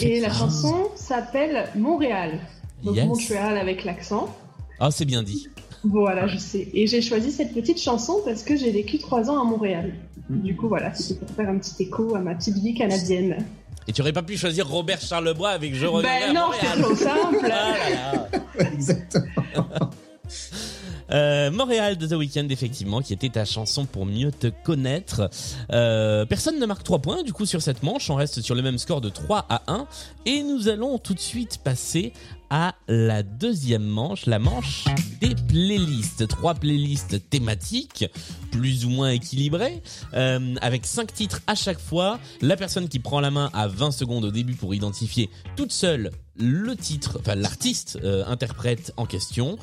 Et 0.00 0.20
la 0.20 0.32
chanson 0.32 0.90
s'appelle 0.94 1.68
Montréal. 1.74 2.38
Donc 2.84 2.94
Yes. 2.94 3.06
Montréal 3.06 3.58
avec 3.58 3.84
l'accent. 3.84 4.32
Ah, 4.78 4.92
c'est 4.92 5.06
bien 5.06 5.24
dit. 5.24 5.48
Voilà, 5.82 6.28
je 6.28 6.38
sais. 6.38 6.68
Et 6.72 6.86
j'ai 6.86 7.02
choisi 7.02 7.32
cette 7.32 7.52
petite 7.52 7.80
chanson 7.80 8.20
parce 8.24 8.44
que 8.44 8.56
j'ai 8.56 8.70
vécu 8.70 8.98
trois 8.98 9.28
ans 9.28 9.40
à 9.40 9.44
Montréal. 9.44 9.92
Du 10.30 10.54
coup, 10.54 10.68
voilà, 10.68 10.94
c'était 10.94 11.18
pour 11.18 11.34
faire 11.34 11.48
un 11.48 11.58
petit 11.58 11.82
écho 11.82 12.14
à 12.14 12.20
ma 12.20 12.36
petite 12.36 12.58
vie 12.58 12.74
canadienne. 12.74 13.44
Et 13.88 13.92
tu 13.92 14.00
aurais 14.02 14.12
pas 14.12 14.22
pu 14.22 14.36
choisir 14.36 14.66
Robert 14.66 15.00
Charlebois 15.00 15.50
avec 15.50 15.74
Je 15.74 15.86
Ben 16.02 16.30
à 16.30 16.32
non, 16.32 16.50
c'est 16.60 16.82
trop 16.82 16.94
simple. 16.94 17.38
Ah 17.44 17.48
là 17.48 17.90
là. 17.90 18.28
Exactement. 18.72 19.90
Euh, 21.10 21.50
Montréal 21.50 21.96
de 21.96 22.06
The 22.06 22.12
Weeknd, 22.12 22.48
effectivement, 22.50 23.02
qui 23.02 23.12
était 23.12 23.28
ta 23.28 23.44
chanson 23.44 23.84
pour 23.84 24.06
mieux 24.06 24.32
te 24.32 24.48
connaître. 24.64 25.30
Euh, 25.72 26.24
personne 26.26 26.58
ne 26.58 26.66
marque 26.66 26.82
3 26.82 27.00
points, 27.00 27.22
du 27.22 27.32
coup, 27.32 27.46
sur 27.46 27.62
cette 27.62 27.82
manche. 27.82 28.10
On 28.10 28.14
reste 28.16 28.40
sur 28.40 28.54
le 28.54 28.62
même 28.62 28.78
score 28.78 29.00
de 29.00 29.08
3 29.08 29.46
à 29.48 29.62
1. 29.68 29.86
Et 30.24 30.42
nous 30.42 30.68
allons 30.68 30.98
tout 30.98 31.14
de 31.14 31.20
suite 31.20 31.58
passer 31.62 32.12
à 32.50 32.74
la 32.88 33.22
deuxième 33.22 33.84
manche, 33.84 34.26
la 34.26 34.38
manche 34.38 34.84
des 35.20 35.34
playlists. 35.34 36.28
Trois 36.28 36.54
playlists 36.54 37.28
thématiques, 37.28 38.04
plus 38.50 38.84
ou 38.84 38.90
moins 38.90 39.10
équilibrées, 39.10 39.82
euh, 40.14 40.54
avec 40.60 40.86
cinq 40.86 41.12
titres 41.12 41.42
à 41.46 41.54
chaque 41.54 41.80
fois. 41.80 42.18
La 42.40 42.56
personne 42.56 42.88
qui 42.88 42.98
prend 42.98 43.20
la 43.20 43.30
main 43.30 43.50
a 43.52 43.68
20 43.68 43.90
secondes 43.90 44.24
au 44.24 44.30
début 44.30 44.54
pour 44.54 44.74
identifier 44.74 45.30
toute 45.56 45.72
seule 45.72 46.10
le 46.38 46.76
titre, 46.76 47.18
enfin 47.20 47.34
l'artiste 47.34 47.98
euh, 48.04 48.24
interprète 48.26 48.92
en 48.96 49.06
question. 49.06 49.58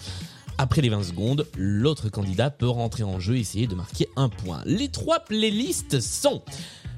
Après 0.57 0.81
les 0.81 0.89
20 0.89 1.03
secondes, 1.03 1.47
l'autre 1.57 2.09
candidat 2.09 2.49
peut 2.49 2.67
rentrer 2.69 3.03
en 3.03 3.19
jeu 3.19 3.35
et 3.37 3.39
essayer 3.39 3.67
de 3.67 3.75
marquer 3.75 4.07
un 4.15 4.29
point. 4.29 4.61
Les 4.65 4.87
trois 4.89 5.19
playlists 5.19 5.99
sont 5.99 6.41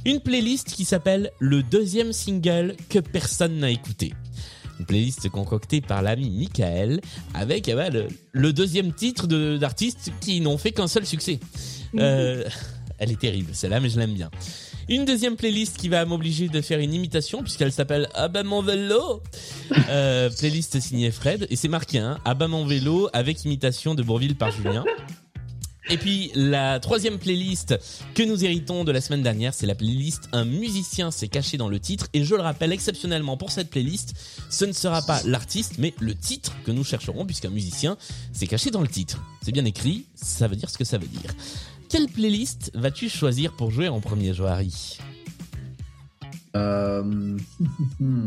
une 0.05 0.19
playlist 0.19 0.67
qui 0.73 0.85
s'appelle 0.85 1.31
le 1.39 1.63
deuxième 1.63 2.13
single 2.13 2.75
que 2.89 2.99
personne 2.99 3.57
n'a 3.57 3.71
écouté. 3.71 4.13
Une 4.79 4.85
playlist 4.85 5.29
concoctée 5.29 5.79
par 5.81 6.01
l'ami 6.01 6.29
Michael 6.29 6.99
avec 7.33 7.67
eh 7.69 7.75
ben, 7.75 7.91
le, 7.91 8.07
le 8.33 8.53
deuxième 8.53 8.93
titre 8.93 9.25
de- 9.25 9.57
d'artistes 9.57 10.11
qui 10.19 10.41
n'ont 10.41 10.57
fait 10.57 10.71
qu'un 10.71 10.87
seul 10.87 11.05
succès. 11.05 11.39
Euh, 11.97 12.43
elle 12.99 13.11
est 13.11 13.19
terrible 13.19 13.51
celle-là 13.53 13.79
mais 13.79 13.89
je 13.89 13.97
l'aime 13.97 14.13
bien. 14.13 14.29
Une 14.87 15.05
deuxième 15.05 15.35
playlist 15.35 15.77
qui 15.77 15.89
va 15.89 16.05
m'obliger 16.05 16.47
de 16.47 16.61
faire 16.61 16.79
une 16.79 16.93
imitation 16.93 17.41
puisqu'elle 17.41 17.71
s'appelle 17.71 18.07
bah 18.31 18.43
mon 18.43 18.61
vélo. 18.61 19.23
Euh, 19.89 20.29
playlist 20.37 20.79
signée 20.79 21.09
Fred 21.09 21.47
et 21.49 21.55
c'est 21.55 21.67
marqué 21.67 21.97
hein, 21.97 22.19
bah 22.23 22.47
mon 22.47 22.65
vélo 22.65 23.09
avec 23.11 23.43
imitation 23.45 23.95
de 23.95 24.03
Bourville 24.03 24.35
par 24.35 24.51
Julien. 24.51 24.83
Et 25.89 25.97
puis 25.97 26.31
la 26.35 26.79
troisième 26.79 27.19
playlist 27.19 27.75
que 28.15 28.23
nous 28.23 28.43
héritons 28.43 28.83
de 28.83 28.91
la 28.91 29.01
semaine 29.01 29.21
dernière, 29.21 29.53
c'est 29.53 29.67
la 29.67 29.75
playlist 29.75 30.29
Un 30.33 30.45
musicien 30.45 31.11
s'est 31.11 31.27
caché 31.27 31.57
dans 31.57 31.69
le 31.69 31.79
titre. 31.79 32.07
Et 32.13 32.23
je 32.23 32.35
le 32.35 32.41
rappelle 32.41 32.71
exceptionnellement 32.71 33.37
pour 33.37 33.51
cette 33.51 33.69
playlist, 33.69 34.13
ce 34.49 34.65
ne 34.65 34.71
sera 34.71 35.01
pas 35.03 35.21
l'artiste, 35.25 35.73
mais 35.77 35.93
le 35.99 36.15
titre 36.15 36.53
que 36.63 36.71
nous 36.71 36.83
chercherons, 36.83 37.25
puisqu'un 37.25 37.49
musicien 37.49 37.97
s'est 38.33 38.47
caché 38.47 38.71
dans 38.71 38.81
le 38.81 38.87
titre. 38.87 39.21
C'est 39.43 39.51
bien 39.51 39.65
écrit, 39.65 40.05
ça 40.15 40.47
veut 40.47 40.55
dire 40.55 40.69
ce 40.69 40.77
que 40.77 40.85
ça 40.85 40.97
veut 40.97 41.07
dire. 41.07 41.31
Quelle 41.89 42.07
playlist 42.07 42.71
vas-tu 42.73 43.09
choisir 43.09 43.53
pour 43.53 43.71
jouer 43.71 43.87
en 43.87 43.99
premier, 43.99 44.33
Joari? 44.33 44.97
Euh, 46.55 47.37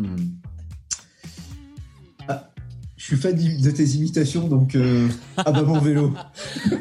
ah, 2.29 2.51
je 2.97 3.05
suis 3.05 3.17
fan 3.17 3.35
de 3.35 3.71
tes 3.71 3.85
imitations, 3.85 4.49
donc 4.49 4.75
euh, 4.75 5.09
ah 5.39 5.51
bah 5.51 5.63
mon 5.63 5.79
vélo. 5.81 6.13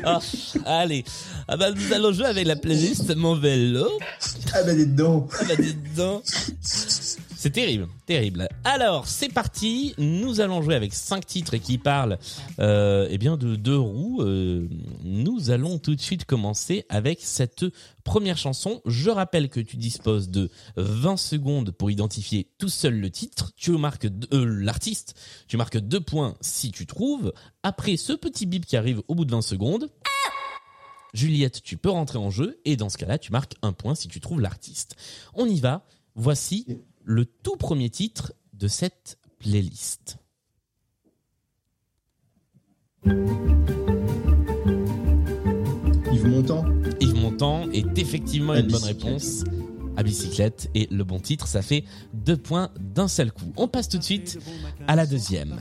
Ah, 0.03 0.19
Allez, 0.65 1.05
ah 1.47 1.55
bah, 1.57 1.71
nous 1.71 1.93
allons 1.93 2.11
jouer 2.11 2.25
avec 2.25 2.45
la 2.45 2.55
playlist 2.57 3.15
Mon 3.15 3.35
vélo. 3.35 3.87
Ah 4.53 4.63
bah 4.63 4.73
des 4.73 4.85
dedans. 4.85 5.27
Ah 5.39 5.43
bah, 5.47 5.55
dis 5.55 5.75
donc. 5.95 6.23
C'est 7.39 7.51
terrible, 7.51 7.87
terrible. 8.07 8.49
Alors, 8.63 9.05
c'est 9.05 9.31
parti. 9.31 9.93
Nous 9.99 10.41
allons 10.41 10.63
jouer 10.63 10.73
avec 10.73 10.91
cinq 10.91 11.23
titres 11.23 11.57
qui 11.57 11.77
parlent, 11.77 12.17
euh, 12.57 13.07
eh 13.11 13.19
bien, 13.19 13.37
de 13.37 13.55
deux 13.55 13.77
roues. 13.77 14.23
Euh, 14.23 14.67
nous 15.03 15.51
allons 15.51 15.77
tout 15.77 15.93
de 15.93 16.01
suite 16.01 16.25
commencer 16.25 16.87
avec 16.89 17.19
cette 17.21 17.63
première 18.03 18.39
chanson. 18.39 18.81
Je 18.85 19.11
rappelle 19.11 19.49
que 19.49 19.59
tu 19.59 19.77
disposes 19.77 20.29
de 20.29 20.49
20 20.77 21.15
secondes 21.17 21.69
pour 21.69 21.91
identifier 21.91 22.49
tout 22.57 22.69
seul 22.69 22.99
le 22.99 23.11
titre. 23.11 23.51
Tu 23.55 23.69
marques 23.73 24.07
euh, 24.33 24.45
l'artiste. 24.59 25.13
Tu 25.47 25.57
marques 25.57 25.77
deux 25.77 26.01
points 26.01 26.35
si 26.41 26.71
tu 26.71 26.87
trouves. 26.87 27.31
Après 27.61 27.97
ce 27.97 28.13
petit 28.13 28.47
bip 28.47 28.65
qui 28.65 28.77
arrive 28.77 29.03
au 29.07 29.13
bout 29.13 29.25
de 29.25 29.31
20 29.31 29.43
secondes. 29.43 29.91
Juliette, 31.13 31.61
tu 31.61 31.77
peux 31.77 31.91
rentrer 31.91 32.17
en 32.17 32.31
jeu 32.31 32.59
et 32.65 32.77
dans 32.77 32.89
ce 32.89 32.97
cas-là, 32.97 33.19
tu 33.19 33.31
marques 33.31 33.53
un 33.61 33.73
point 33.73 33.93
si 33.93 34.07
tu 34.07 34.19
trouves 34.19 34.41
l'artiste. 34.41 34.95
On 35.35 35.45
y 35.45 35.59
va. 35.59 35.85
Voici 36.19 36.65
le 37.07 37.23
tout 37.25 37.55
premier 37.55 37.89
titre 37.89 38.33
de 38.53 38.67
cette 38.67 39.17
playlist. 39.39 40.17
Yves 46.11 46.27
Montand. 46.27 46.65
Yves 46.99 47.15
Montand 47.15 47.71
est 47.71 47.97
effectivement 47.97 48.51
À 48.51 48.59
une 48.59 48.67
bonne 48.67 48.83
réponse 48.83 49.45
à 49.95 50.03
bicyclette 50.03 50.69
et 50.75 50.87
le 50.91 51.05
bon 51.05 51.21
titre, 51.21 51.47
ça 51.47 51.61
fait 51.61 51.85
deux 52.13 52.37
points 52.37 52.71
d'un 52.77 53.07
seul 53.07 53.31
coup. 53.31 53.53
On 53.55 53.69
passe 53.69 53.87
tout 53.87 53.97
de 53.97 54.03
suite 54.03 54.37
à 54.87 54.97
la 54.97 55.05
deuxième. 55.05 55.57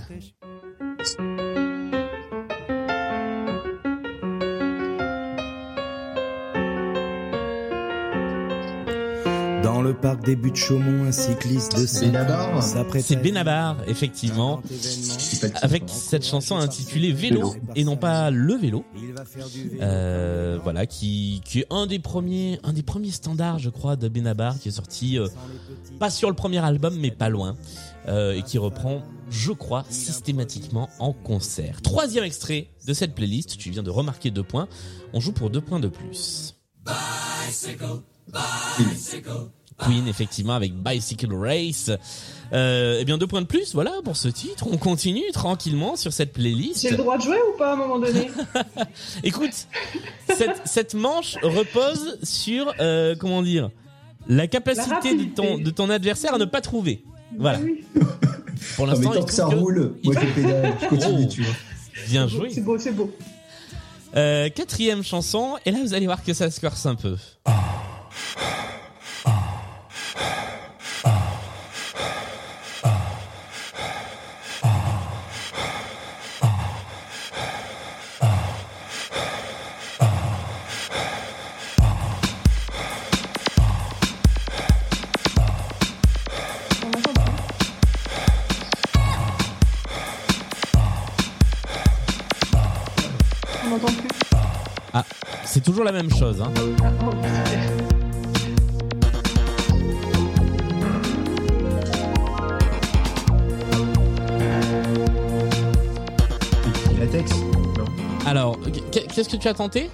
Dans 9.76 9.82
le 9.82 9.92
parc 9.92 10.24
des 10.24 10.36
buttes 10.36 10.56
Chaumont, 10.56 11.04
un 11.04 11.12
cycliste 11.12 11.78
de 11.78 11.84
5 11.84 12.06
Benabar. 12.06 12.56
ans 12.56 12.62
s'apprête 12.62 13.04
C'est 13.04 13.16
Benabar, 13.16 13.76
effectivement, 13.86 14.62
avec 15.60 15.82
cette 15.88 16.24
chanson 16.24 16.56
intitulée 16.56 17.12
Vélo 17.12 17.54
et 17.74 17.84
non 17.84 17.98
pas 17.98 18.30
Le 18.30 18.54
Vélo. 18.54 18.86
Euh, 19.82 20.58
voilà, 20.62 20.86
qui, 20.86 21.42
qui 21.44 21.60
est 21.60 21.66
un 21.68 21.86
des 21.86 21.98
premiers, 21.98 22.58
un 22.64 22.72
des 22.72 22.82
premiers 22.82 23.10
standards, 23.10 23.58
je 23.58 23.68
crois, 23.68 23.96
de 23.96 24.08
Benabar, 24.08 24.58
qui 24.58 24.68
est 24.68 24.72
sorti 24.72 25.18
euh, 25.18 25.28
pas 26.00 26.08
sur 26.08 26.30
le 26.30 26.34
premier 26.36 26.64
album, 26.64 26.96
mais 26.98 27.10
pas 27.10 27.28
loin, 27.28 27.54
euh, 28.08 28.32
et 28.32 28.42
qui 28.42 28.56
reprend, 28.56 29.02
je 29.28 29.52
crois, 29.52 29.84
systématiquement 29.90 30.88
en 30.98 31.12
concert. 31.12 31.82
Troisième 31.82 32.24
extrait 32.24 32.70
de 32.86 32.94
cette 32.94 33.14
playlist, 33.14 33.58
tu 33.58 33.68
viens 33.68 33.82
de 33.82 33.90
remarquer 33.90 34.30
deux 34.30 34.42
points, 34.42 34.68
on 35.12 35.20
joue 35.20 35.32
pour 35.32 35.50
deux 35.50 35.60
points 35.60 35.80
de 35.80 35.88
plus. 35.88 36.54
Queen, 39.78 40.08
effectivement, 40.08 40.54
avec 40.54 40.72
Bicycle 40.74 41.34
Race. 41.34 41.90
Euh, 42.52 42.98
eh 43.00 43.04
bien, 43.04 43.18
deux 43.18 43.26
points 43.26 43.42
de 43.42 43.46
plus, 43.46 43.74
voilà, 43.74 43.92
pour 44.04 44.16
ce 44.16 44.28
titre. 44.28 44.66
On 44.70 44.76
continue 44.78 45.30
tranquillement 45.32 45.96
sur 45.96 46.12
cette 46.12 46.32
playlist. 46.32 46.82
J'ai 46.82 46.90
le 46.90 46.96
droit 46.96 47.18
de 47.18 47.22
jouer 47.22 47.36
ou 47.52 47.58
pas 47.58 47.70
à 47.70 47.72
un 47.74 47.76
moment 47.76 47.98
donné? 47.98 48.30
Écoute, 49.24 49.52
cette, 50.34 50.62
cette 50.64 50.94
manche 50.94 51.36
repose 51.42 52.18
sur, 52.22 52.72
euh, 52.80 53.14
comment 53.18 53.42
dire, 53.42 53.70
la 54.28 54.46
capacité 54.46 55.16
La 55.16 55.24
de 55.24 55.28
ton, 55.34 55.58
de 55.58 55.70
ton 55.70 55.90
adversaire 55.90 56.34
à 56.34 56.38
ne 56.38 56.44
pas 56.46 56.60
trouver. 56.60 57.02
Voilà. 57.38 57.58
Oui, 57.62 57.84
Pour 58.76 58.86
l'instant, 58.86 59.10
tant 59.10 59.20
il 59.20 59.24
que 59.26 59.32
ça 59.32 59.42
trouve 59.42 59.54
que- 59.56 59.60
roule, 59.60 59.94
moi 60.04 60.14
je 60.20 60.26
pédale, 60.40 60.74
je 60.80 60.86
continue, 60.88 61.24
Oh. 61.26 61.30
tu 61.30 61.42
vois. 61.42 61.54
Bien 62.08 62.28
C'est 62.28 62.36
joué. 62.36 62.60
beau, 62.60 62.78
c'est 62.78 62.92
beau. 62.92 63.10
Euh, 64.14 64.48
quatrième 64.48 65.02
chanson, 65.02 65.56
et 65.66 65.70
là 65.70 65.78
vous 65.82 65.92
allez 65.92 66.06
voir 66.06 66.22
que 66.22 66.32
ça 66.32 66.50
se 66.50 66.60
corse 66.60 66.86
un 66.86 66.94
peu. 66.94 67.16
On 67.44 67.50
toujours 95.76 95.84
la 95.84 95.92
même 95.92 96.08
chose. 96.10 96.40
Hein. 96.40 96.50
Latex 106.98 107.30
Non. 107.78 107.84
Alors, 108.26 108.58
qu- 108.60 109.00
qu'est-ce 109.14 109.28
que 109.28 109.36
tu 109.36 109.48
as 109.48 109.54
tenté? 109.54 109.90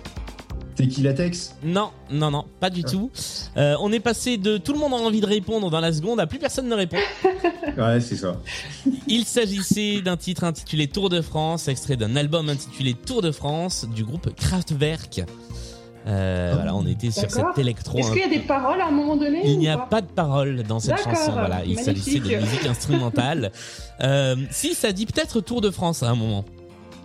Tequila 0.76 1.10
latex? 1.10 1.54
Non, 1.62 1.90
non, 2.10 2.30
non, 2.30 2.44
pas 2.60 2.70
du 2.70 2.82
tout. 2.82 3.10
Euh, 3.56 3.76
on 3.80 3.92
est 3.92 4.00
passé 4.00 4.38
de 4.38 4.56
tout 4.56 4.72
le 4.72 4.78
monde 4.78 4.94
a 4.94 4.96
envie 4.96 5.20
de 5.20 5.26
répondre 5.26 5.68
dans 5.70 5.80
la 5.80 5.92
seconde 5.92 6.18
à 6.20 6.26
plus 6.26 6.38
personne 6.38 6.68
ne 6.68 6.74
répond. 6.74 6.96
Ouais, 7.78 8.00
c'est 8.00 8.16
ça. 8.16 8.36
Il 9.06 9.24
s'agissait 9.24 10.02
d'un 10.02 10.18
titre 10.18 10.44
intitulé 10.44 10.88
Tour 10.88 11.08
de 11.08 11.22
France, 11.22 11.68
extrait 11.68 11.96
d'un 11.96 12.16
album 12.16 12.50
intitulé 12.50 12.92
Tour 12.92 13.22
de 13.22 13.30
France 13.32 13.86
du 13.94 14.04
groupe 14.04 14.28
Kraftwerk. 14.36 15.22
Euh, 16.06 16.52
voilà, 16.54 16.74
on 16.74 16.86
était 16.86 17.10
sur 17.10 17.30
cet 17.30 17.58
électro. 17.58 17.98
Est-ce 17.98 18.12
qu'il 18.12 18.20
y 18.20 18.24
a 18.24 18.28
des 18.28 18.40
paroles 18.40 18.80
à 18.80 18.88
un 18.88 18.90
moment 18.90 19.16
donné 19.16 19.42
Il 19.44 19.58
n'y 19.58 19.68
a 19.68 19.78
pas 19.78 20.00
de 20.00 20.06
paroles 20.06 20.62
dans 20.64 20.80
cette 20.80 20.98
chanson. 20.98 21.32
Voilà, 21.32 21.64
il 21.64 21.78
s'agissait 21.78 22.18
de 22.18 22.36
musique 22.36 22.66
instrumentale. 22.66 23.52
Euh, 24.00 24.34
si, 24.50 24.74
ça 24.74 24.90
dit 24.90 25.06
peut-être 25.06 25.40
Tour 25.40 25.60
de 25.60 25.70
France 25.70 26.02
à 26.02 26.10
un 26.10 26.16
moment. 26.16 26.44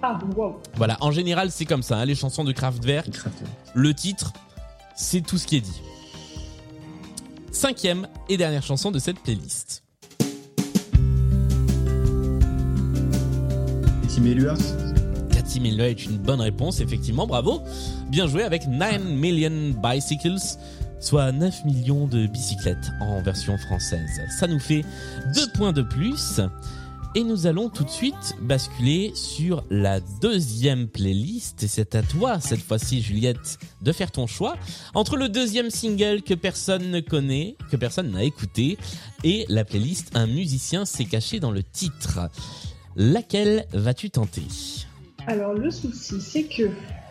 Ah, 0.02 0.18
wow. 0.36 0.60
Voilà, 0.76 0.98
en 1.02 1.12
général, 1.12 1.52
c'est 1.52 1.66
comme 1.66 1.84
ça. 1.84 1.98
hein, 1.98 2.06
les 2.06 2.16
chansons 2.16 2.44
de 2.44 2.52
Kraftwerk, 2.52 3.08
le 3.76 3.94
titre, 3.94 4.34
c'est 4.96 5.22
tout 5.22 5.38
ce 5.38 5.46
qui 5.46 5.58
est 5.58 5.62
dit. 5.62 5.80
Cinquième 7.52 8.08
et 8.30 8.38
dernière 8.38 8.64
chanson 8.64 8.90
de 8.90 8.98
cette 8.98 9.20
playlist. 9.20 9.84
Miller. 14.20 14.58
Cathy 15.48 15.62
Miller 15.62 15.86
est 15.86 16.04
une 16.04 16.18
bonne 16.18 16.42
réponse, 16.42 16.82
effectivement, 16.82 17.26
bravo. 17.26 17.62
Bien 18.10 18.28
joué 18.28 18.44
avec 18.44 18.68
9 18.68 19.02
million 19.02 19.74
bicycles, 19.82 20.36
soit 21.00 21.32
9 21.32 21.64
millions 21.64 22.06
de 22.06 22.28
bicyclettes 22.28 22.92
en 23.00 23.22
version 23.22 23.58
française. 23.58 24.10
Ça 24.38 24.48
nous 24.48 24.60
fait 24.60 24.84
deux 25.34 25.50
points 25.54 25.72
de 25.72 25.84
plus. 25.84 26.42
Et 27.16 27.24
nous 27.24 27.48
allons 27.48 27.70
tout 27.70 27.86
de 27.86 27.90
suite 27.90 28.36
basculer 28.42 29.14
sur 29.16 29.64
la 29.70 30.02
deuxième 30.22 30.90
playlist. 30.90 31.64
Et 31.64 31.70
c'est 31.70 31.96
à 31.96 32.02
toi, 32.02 32.42
cette 32.42 32.62
fois-ci, 32.62 33.02
Juliette, 33.02 33.58
de 33.82 33.94
faire 33.94 34.12
ton 34.12 34.28
choix 34.28 34.58
entre 34.96 35.16
le 35.16 35.30
deuxième 35.30 35.70
single 35.70 36.24
que 36.24 36.34
personne 36.34 36.92
ne 36.92 37.00
connaît, 37.00 37.56
que 37.72 37.78
personne 37.78 38.12
n'a 38.12 38.26
écouté, 38.26 38.78
et 39.24 39.46
la 39.48 39.64
playlist 39.64 40.12
Un 40.14 40.28
musicien 40.28 40.84
s'est 40.84 41.06
caché 41.06 41.40
dans 41.40 41.52
le 41.52 41.64
titre. 41.64 42.20
Laquelle 42.98 43.66
vas-tu 43.72 44.10
tenter? 44.10 44.44
Alors, 45.28 45.54
le 45.54 45.70
souci, 45.70 46.22
c'est 46.22 46.44
que 46.44 46.70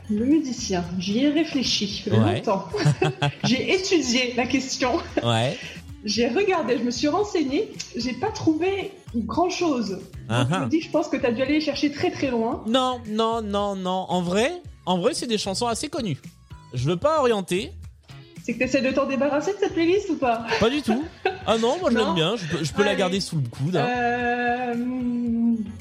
le 0.09 0.25
musicien, 0.25 0.83
j'y 0.99 1.25
ai 1.25 1.29
réfléchi 1.29 2.03
Ouais. 2.11 2.37
longtemps. 2.37 2.69
j'ai 3.45 3.75
étudié 3.75 4.33
la 4.37 4.47
question. 4.47 4.97
Ouais. 5.23 5.59
J'ai 6.05 6.29
regardé, 6.29 6.79
je 6.79 6.83
me 6.83 6.91
suis 6.91 7.09
renseignée. 7.09 7.73
J'ai 7.95 8.15
pas 8.15 8.31
trouvé 8.31 8.93
grand 9.15 9.51
chose. 9.51 9.99
Je 10.01 10.35
ah. 10.35 10.61
me 10.61 10.69
dis, 10.69 10.81
je 10.81 10.91
pense 10.91 11.09
que 11.09 11.17
tu 11.19 11.27
as 11.27 11.33
dû 11.33 11.43
aller 11.43 11.61
chercher 11.61 11.93
très 11.93 12.11
très 12.11 12.31
loin. 12.31 12.65
Non, 12.67 13.01
non, 13.09 13.43
non, 13.43 13.77
non. 13.77 14.07
En 14.09 14.23
vrai, 14.23 14.51
en 14.87 14.99
vrai, 14.99 15.13
c'est 15.13 15.27
des 15.27 15.39
chansons 15.39 15.67
assez 15.67 15.89
connues. 15.89 16.19
Je 16.73 16.89
veux 16.89 16.97
pas 16.97 17.21
orienter, 17.21 17.73
C'est 18.45 18.55
que 18.55 18.59
tu 18.59 18.65
essaies 18.65 18.83
de 18.83 18.93
t'en 18.93 19.07
débarrasser 19.07 19.53
de 19.53 19.59
cette 19.59 19.75
playlist 19.75 20.09
ou 20.09 20.17
pas? 20.17 20.47
Pas 20.59 20.71
du 20.71 20.81
tout. 20.81 21.05
Ah 21.47 21.59
non, 21.59 21.79
moi 21.81 21.91
je 21.91 21.97
l'aime 21.97 22.15
bien. 22.15 22.37
Je 22.37 22.45
peux, 22.47 22.65
je 22.65 22.73
peux 22.73 22.85
la 22.85 22.95
garder 22.95 23.21
sous 23.21 23.37
le 23.37 23.49
coude. 23.49 23.77
hein. 23.77 23.87
Euh... 23.87 24.75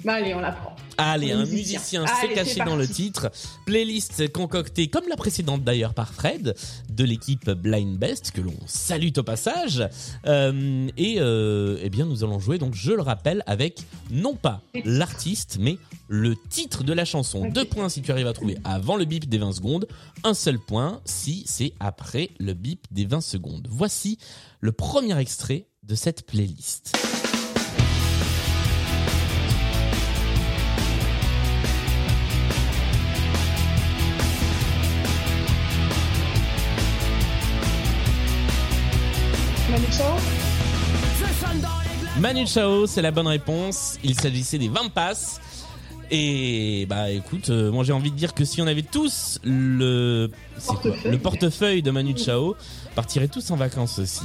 Bah 0.03 0.13
allez, 0.13 0.33
on 0.35 0.39
la 0.39 0.51
prend. 0.51 0.75
Allez, 0.97 1.29
le 1.29 1.33
un 1.33 1.45
musicien. 1.45 1.71
musicien 1.73 2.03
Allez, 2.03 2.13
s'est 2.13 2.27
c'est 2.27 2.33
caché 2.33 2.65
dans 2.65 2.75
le 2.75 2.87
titre. 2.87 3.31
Playlist 3.65 4.31
concoctée 4.31 4.87
comme 4.87 5.05
la 5.09 5.17
précédente 5.17 5.63
d'ailleurs 5.63 5.93
par 5.93 6.13
Fred 6.13 6.55
de 6.89 7.03
l'équipe 7.03 7.49
Blind 7.49 7.97
Best 7.97 8.31
que 8.31 8.41
l'on 8.41 8.53
salue 8.65 9.09
au 9.17 9.23
passage. 9.23 9.83
Euh, 10.25 10.87
et 10.95 11.15
euh, 11.19 11.79
eh 11.81 11.89
bien 11.89 12.05
nous 12.05 12.23
allons 12.23 12.39
jouer 12.39 12.57
donc 12.59 12.75
je 12.75 12.91
le 12.91 13.01
rappelle 13.01 13.43
avec 13.45 13.79
non 14.11 14.35
pas 14.35 14.61
l'artiste 14.85 15.57
mais 15.59 15.77
le 16.07 16.35
titre 16.49 16.83
de 16.83 16.93
la 16.93 17.03
chanson. 17.03 17.43
Ok. 17.45 17.51
Deux 17.53 17.65
points 17.65 17.89
si 17.89 18.01
tu 18.01 18.11
arrives 18.11 18.27
à 18.27 18.33
trouver 18.33 18.57
avant 18.63 18.95
le 18.95 19.05
bip 19.05 19.27
des 19.27 19.37
20 19.39 19.53
secondes. 19.53 19.87
Un 20.23 20.33
seul 20.33 20.59
point 20.59 21.01
si 21.03 21.43
c'est 21.45 21.73
après 21.79 22.29
le 22.39 22.53
bip 22.53 22.85
des 22.91 23.05
20 23.05 23.21
secondes. 23.21 23.67
Voici 23.69 24.17
le 24.65 24.71
premier 24.71 25.15
extrait 25.19 25.67
de 25.83 25.93
cette 25.93 26.25
playlist. 26.25 26.97
Manu 39.69 39.85
Chao 39.91 40.05
Manu 42.19 42.47
Chao, 42.47 42.87
c'est 42.87 43.03
la 43.03 43.11
bonne 43.11 43.27
réponse. 43.27 43.99
Il 44.03 44.19
s'agissait 44.19 44.57
des 44.57 44.69
20 44.69 44.89
passes. 44.89 45.39
Et 46.11 46.85
bah 46.87 47.09
écoute, 47.09 47.49
euh, 47.49 47.71
moi 47.71 47.83
j'ai 47.83 47.93
envie 47.93 48.11
de 48.11 48.15
dire 48.15 48.33
que 48.33 48.45
si 48.45 48.61
on 48.61 48.67
avait 48.67 48.83
tous 48.83 49.39
le 49.43 50.29
Portefeuille. 50.65 51.11
le 51.11 51.17
portefeuille 51.17 51.81
de 51.81 51.91
Manu 51.91 52.15
Chao, 52.17 52.55
partirait 52.95 53.27
tous 53.27 53.49
en 53.51 53.55
vacances 53.55 53.99
aussi. 53.99 54.21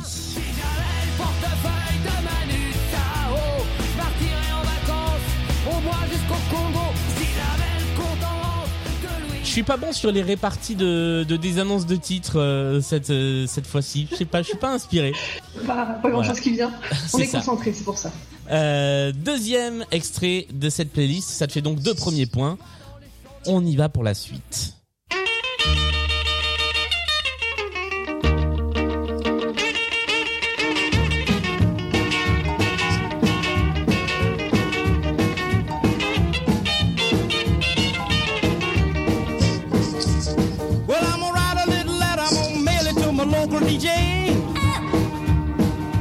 Je 9.50 9.54
suis 9.54 9.62
pas 9.64 9.76
bon 9.76 9.92
sur 9.92 10.12
les 10.12 10.22
réparties 10.22 10.76
de, 10.76 11.26
de 11.28 11.36
des 11.36 11.58
annonces 11.58 11.84
de 11.84 11.96
titres 11.96 12.38
euh, 12.38 12.80
cette 12.80 13.10
euh, 13.10 13.48
cette 13.48 13.66
fois-ci. 13.66 14.06
Je 14.08 14.14
sais 14.14 14.24
pas, 14.24 14.42
je 14.42 14.46
suis 14.50 14.56
pas 14.56 14.72
inspiré. 14.72 15.12
Pas, 15.66 15.86
pas 15.86 16.08
grand 16.08 16.18
Voilà. 16.18 16.28
chose 16.28 16.38
qui 16.38 16.52
vient. 16.52 16.70
On 17.12 17.18
est 17.18 17.26
concentré, 17.26 17.72
c'est 17.72 17.82
pour 17.82 17.98
ça. 17.98 18.12
Euh, 18.52 19.10
deuxième 19.10 19.84
extrait 19.90 20.46
de 20.52 20.70
cette 20.70 20.92
playlist, 20.92 21.30
ça 21.30 21.48
te 21.48 21.52
fait 21.52 21.62
donc 21.62 21.80
deux 21.80 21.94
premiers 21.94 22.26
points. 22.26 22.58
On 23.44 23.66
y 23.66 23.74
va 23.74 23.88
pour 23.88 24.04
la 24.04 24.14
suite. 24.14 24.74
DJ. 43.80 44.36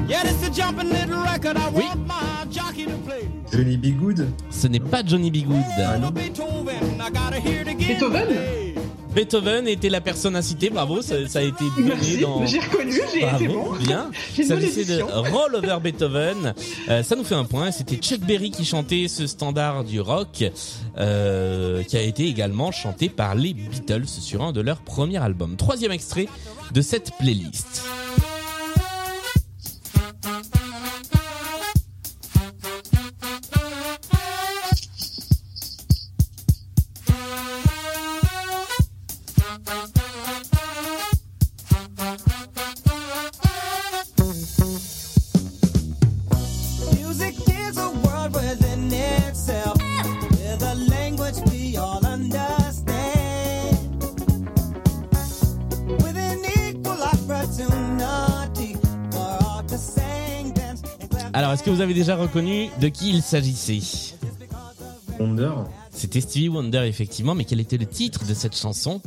Yeah, 0.09 0.23
this 0.23 0.45
a 0.45 0.51
jumping 0.51 0.89
little 0.89 1.21
record, 1.23 1.55
I 1.55 1.69
Oui. 1.69 1.83
want 1.85 2.05
my 2.07 2.45
jockey 2.51 2.85
to 2.85 2.97
play. 3.05 3.29
Johnny 3.51 3.77
B. 3.77 3.91
Good. 3.91 4.27
Ce 4.49 4.67
n'est 4.67 4.81
pas 4.81 5.01
Johnny 5.05 5.31
B. 5.31 5.43
Good. 5.45 5.63
Little 5.77 6.11
Beethoven, 6.11 6.97
Beethoven 9.13 9.67
était 9.67 9.89
la 9.89 10.01
personne 10.01 10.35
à 10.35 10.41
citer, 10.41 10.69
bravo, 10.69 11.01
ça, 11.01 11.27
ça 11.27 11.39
a 11.39 11.41
été 11.41 11.63
donné 11.77 12.17
dans... 12.21 12.45
j'ai 12.45 12.59
reconnu, 12.59 13.01
j'ai 13.13 13.21
Bravo, 13.21 13.47
bon. 13.47 13.75
bien. 13.77 14.11
S'agissait 14.43 14.85
de. 14.85 15.01
Roll 15.01 15.55
Over 15.55 15.77
Beethoven. 15.81 16.53
Euh, 16.89 17.03
ça 17.03 17.15
nous 17.15 17.23
fait 17.23 17.35
un 17.35 17.45
point. 17.45 17.71
C'était 17.71 17.95
Chuck 17.97 18.19
Berry 18.21 18.51
qui 18.51 18.65
chantait 18.65 19.07
ce 19.07 19.25
standard 19.27 19.83
du 19.83 19.99
rock, 19.99 20.43
euh, 20.97 21.83
qui 21.83 21.97
a 21.97 22.01
été 22.01 22.25
également 22.27 22.71
chanté 22.71 23.09
par 23.09 23.35
les 23.35 23.53
Beatles 23.53 24.07
sur 24.07 24.43
un 24.43 24.51
de 24.51 24.61
leurs 24.61 24.81
premiers 24.81 25.17
albums. 25.17 25.55
Troisième 25.55 25.91
extrait 25.91 26.27
de 26.71 26.81
cette 26.81 27.11
playlist. 27.19 27.83
Avez 61.89 61.99
déjà 62.01 62.15
reconnu 62.15 62.69
de 62.79 62.87
qui 62.87 63.09
il 63.09 63.23
s'agissait 63.23 63.79
Wonder. 65.19 65.53
C'était 65.89 66.21
Stevie 66.21 66.47
Wonder, 66.47 66.83
effectivement, 66.85 67.33
mais 67.33 67.45
quel 67.45 67.59
était 67.59 67.77
le 67.77 67.87
titre 67.87 68.27
de 68.27 68.35
cette 68.35 68.55
chanson? 68.55 69.01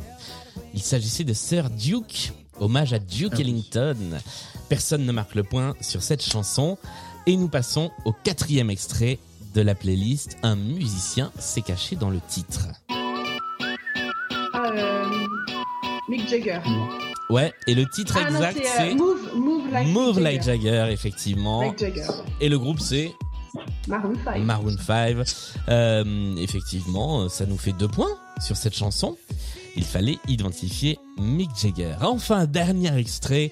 Il 0.73 0.81
s'agissait 0.81 1.23
de 1.23 1.31
Sir 1.31 1.69
Duke, 1.69 2.33
hommage 2.59 2.91
à 2.91 2.99
Duke 2.99 3.29
Ah 3.31 3.35
oui. 3.37 3.41
Ellington. 3.43 4.19
Personne 4.67 5.05
ne 5.05 5.11
marque 5.13 5.33
le 5.35 5.43
point 5.43 5.75
sur 5.79 6.03
cette 6.03 6.21
chanson. 6.21 6.77
Et 7.25 7.37
nous 7.37 7.47
passons 7.47 7.89
au 8.03 8.11
quatrième 8.11 8.69
extrait 8.69 9.17
de 9.55 9.61
la 9.61 9.75
playlist. 9.75 10.35
Un 10.43 10.57
musicien 10.57 11.31
s'est 11.39 11.61
caché 11.61 11.95
dans 11.95 12.09
le 12.09 12.19
titre. 12.27 12.67
Ah, 14.53 14.71
euh, 14.75 15.05
Mick 16.09 16.27
Jagger. 16.27 16.59
Ouais, 17.33 17.51
et 17.65 17.73
le 17.73 17.89
titre 17.89 18.15
Ah 18.23 18.29
exact 18.29 18.61
c'est 18.63 18.91
euh, 18.91 18.95
Move, 18.95 19.31
Move 19.35 19.71
Like 19.71 19.87
Move 19.87 20.15
Mick 20.17 20.23
Like 20.23 20.43
Jagger, 20.43 20.85
effectivement. 20.91 21.73
Jagger. 21.75 22.05
Et 22.39 22.47
le 22.47 22.59
groupe 22.59 22.79
c'est 22.79 23.11
Maroon 23.87 24.13
5. 24.23 24.43
Maroon 24.43 24.77
5. 24.77 25.17
Euh, 25.67 26.35
effectivement, 26.35 27.27
ça 27.29 27.47
nous 27.47 27.57
fait 27.57 27.73
deux 27.73 27.87
points 27.87 28.15
sur 28.39 28.55
cette 28.55 28.75
chanson. 28.75 29.17
Il 29.75 29.83
fallait 29.83 30.19
identifier 30.27 30.99
Mick 31.17 31.49
Jagger. 31.59 31.95
Enfin, 32.01 32.45
dernier 32.45 32.95
extrait 32.95 33.49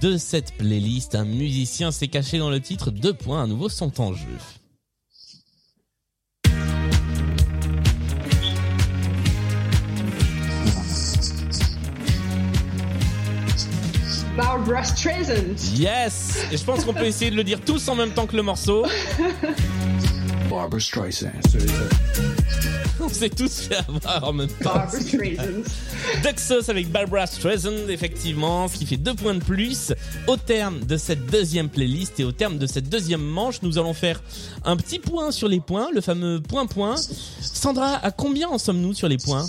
de 0.00 0.16
cette 0.18 0.56
playlist. 0.56 1.16
Un 1.16 1.24
musicien 1.24 1.90
s'est 1.90 2.06
caché 2.06 2.38
dans 2.38 2.50
le 2.50 2.60
titre. 2.60 2.92
Deux 2.92 3.12
points 3.12 3.42
à 3.42 3.46
nouveau 3.48 3.68
sont 3.68 4.00
en 4.00 4.12
jeu. 4.12 4.38
Barbara 14.36 14.84
Streisand. 14.84 15.56
Yes 15.74 16.46
Et 16.52 16.58
je 16.58 16.64
pense 16.64 16.84
qu'on 16.84 16.92
peut 16.92 17.06
essayer 17.06 17.30
de 17.30 17.36
le 17.36 17.44
dire 17.44 17.58
tous 17.64 17.88
en 17.88 17.94
même 17.94 18.10
temps 18.10 18.26
que 18.26 18.36
le 18.36 18.42
morceau. 18.42 18.84
Barbara 20.50 20.78
Streisand. 20.78 21.30
On 23.00 23.08
s'est 23.08 23.30
tous 23.30 23.60
fait 23.60 23.76
avoir 23.76 24.24
en 24.24 24.32
même 24.34 24.48
temps. 24.48 24.74
Barbara 24.74 25.00
Streisand. 25.00 25.62
Duxos 26.22 26.68
avec 26.70 26.90
Barbara 26.90 27.26
Streisand, 27.26 27.88
effectivement, 27.88 28.68
ce 28.68 28.76
qui 28.76 28.84
fait 28.84 28.98
deux 28.98 29.14
points 29.14 29.34
de 29.34 29.42
plus. 29.42 29.94
Au 30.26 30.36
terme 30.36 30.80
de 30.80 30.98
cette 30.98 31.24
deuxième 31.26 31.70
playlist 31.70 32.20
et 32.20 32.24
au 32.24 32.32
terme 32.32 32.58
de 32.58 32.66
cette 32.66 32.90
deuxième 32.90 33.22
manche, 33.22 33.62
nous 33.62 33.78
allons 33.78 33.94
faire 33.94 34.22
un 34.64 34.76
petit 34.76 34.98
point 34.98 35.30
sur 35.30 35.48
les 35.48 35.60
points, 35.60 35.88
le 35.94 36.02
fameux 36.02 36.40
point-point. 36.42 36.96
Sandra, 36.96 37.94
à 38.04 38.10
combien 38.10 38.48
en 38.48 38.58
sommes-nous 38.58 38.92
sur 38.92 39.08
les 39.08 39.18
points? 39.18 39.46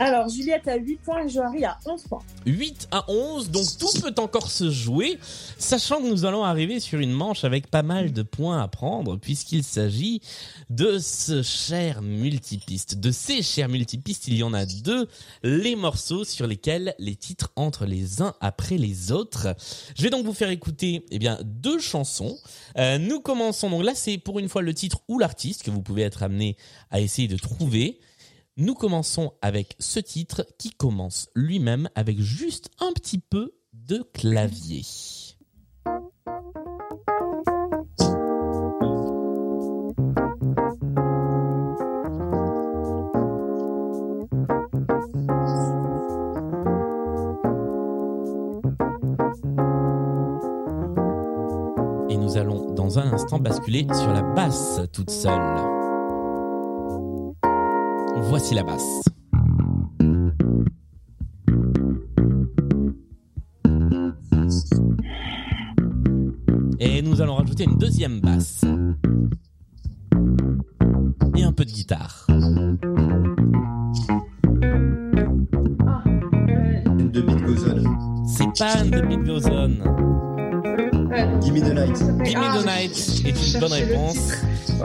Alors, 0.00 0.28
Juliette 0.28 0.66
a 0.66 0.76
8 0.76 0.96
points 1.04 1.24
et 1.24 1.28
Joari 1.28 1.64
a 1.64 1.78
11 1.86 2.02
points. 2.08 2.22
8 2.46 2.88
à 2.90 3.04
11, 3.08 3.50
donc 3.50 3.64
tout 3.78 4.00
peut 4.00 4.14
encore 4.20 4.50
se 4.50 4.68
jouer, 4.68 5.18
sachant 5.56 6.02
que 6.02 6.08
nous 6.08 6.24
allons 6.24 6.42
arriver 6.42 6.80
sur 6.80 6.98
une 6.98 7.12
manche 7.12 7.44
avec 7.44 7.68
pas 7.68 7.84
mal 7.84 8.12
de 8.12 8.22
points 8.22 8.60
à 8.60 8.66
prendre, 8.66 9.16
puisqu'il 9.16 9.62
s'agit 9.62 10.20
de 10.68 10.98
ce 10.98 11.42
cher 11.42 12.02
multipiste. 12.02 12.98
De 12.98 13.12
ces 13.12 13.42
chers 13.42 13.68
multipistes, 13.68 14.26
il 14.26 14.34
y 14.34 14.42
en 14.42 14.52
a 14.52 14.66
deux, 14.66 15.08
les 15.44 15.76
morceaux 15.76 16.24
sur 16.24 16.48
lesquels 16.48 16.96
les 16.98 17.14
titres 17.14 17.52
entrent 17.54 17.86
les 17.86 18.20
uns 18.20 18.34
après 18.40 18.78
les 18.78 19.12
autres. 19.12 19.54
Je 19.96 20.02
vais 20.02 20.10
donc 20.10 20.26
vous 20.26 20.34
faire 20.34 20.50
écouter 20.50 21.06
eh 21.12 21.20
bien 21.20 21.38
deux 21.44 21.78
chansons. 21.78 22.36
Euh, 22.78 22.98
nous 22.98 23.20
commençons, 23.20 23.70
donc 23.70 23.84
là 23.84 23.92
c'est 23.94 24.18
pour 24.18 24.40
une 24.40 24.48
fois 24.48 24.62
le 24.62 24.74
titre 24.74 25.02
ou 25.06 25.20
l'artiste 25.20 25.62
que 25.62 25.70
vous 25.70 25.82
pouvez 25.82 26.02
être 26.02 26.24
amené 26.24 26.56
à 26.90 27.00
essayer 27.00 27.28
de 27.28 27.36
trouver. 27.36 28.00
Nous 28.56 28.74
commençons 28.74 29.32
avec 29.42 29.74
ce 29.80 29.98
titre 29.98 30.46
qui 30.58 30.70
commence 30.70 31.28
lui-même 31.34 31.88
avec 31.96 32.20
juste 32.20 32.70
un 32.78 32.92
petit 32.92 33.18
peu 33.18 33.52
de 33.72 34.04
clavier. 34.14 34.82
Et 52.08 52.16
nous 52.16 52.36
allons 52.36 52.72
dans 52.72 53.00
un 53.00 53.12
instant 53.12 53.40
basculer 53.40 53.84
sur 53.92 54.12
la 54.12 54.22
basse 54.22 54.80
toute 54.92 55.10
seule. 55.10 55.73
Voici 58.16 58.54
la 58.54 58.62
basse. 58.62 59.02
Et 66.78 67.02
nous 67.02 67.20
allons 67.20 67.34
rajouter 67.36 67.64
une 67.64 67.76
deuxième 67.76 68.20
basse. 68.20 68.64
Et 71.36 71.42
un 71.42 71.52
peu 71.52 71.64
de 71.64 71.70
guitare. 71.70 72.26
C'est 78.26 78.46
pas 78.58 78.84
the 78.84 79.06
Beat 79.06 79.24
Goes 79.24 79.48
On. 79.50 80.13
Gimme 81.44 81.60
the 81.60 81.74
Night. 81.74 81.98
Gimme 82.24 82.42
Ah, 82.42 82.58
the 82.58 82.66
Night 82.66 83.22
est 83.26 83.54
une 83.54 83.60
bonne 83.60 83.72
réponse. 83.72 84.16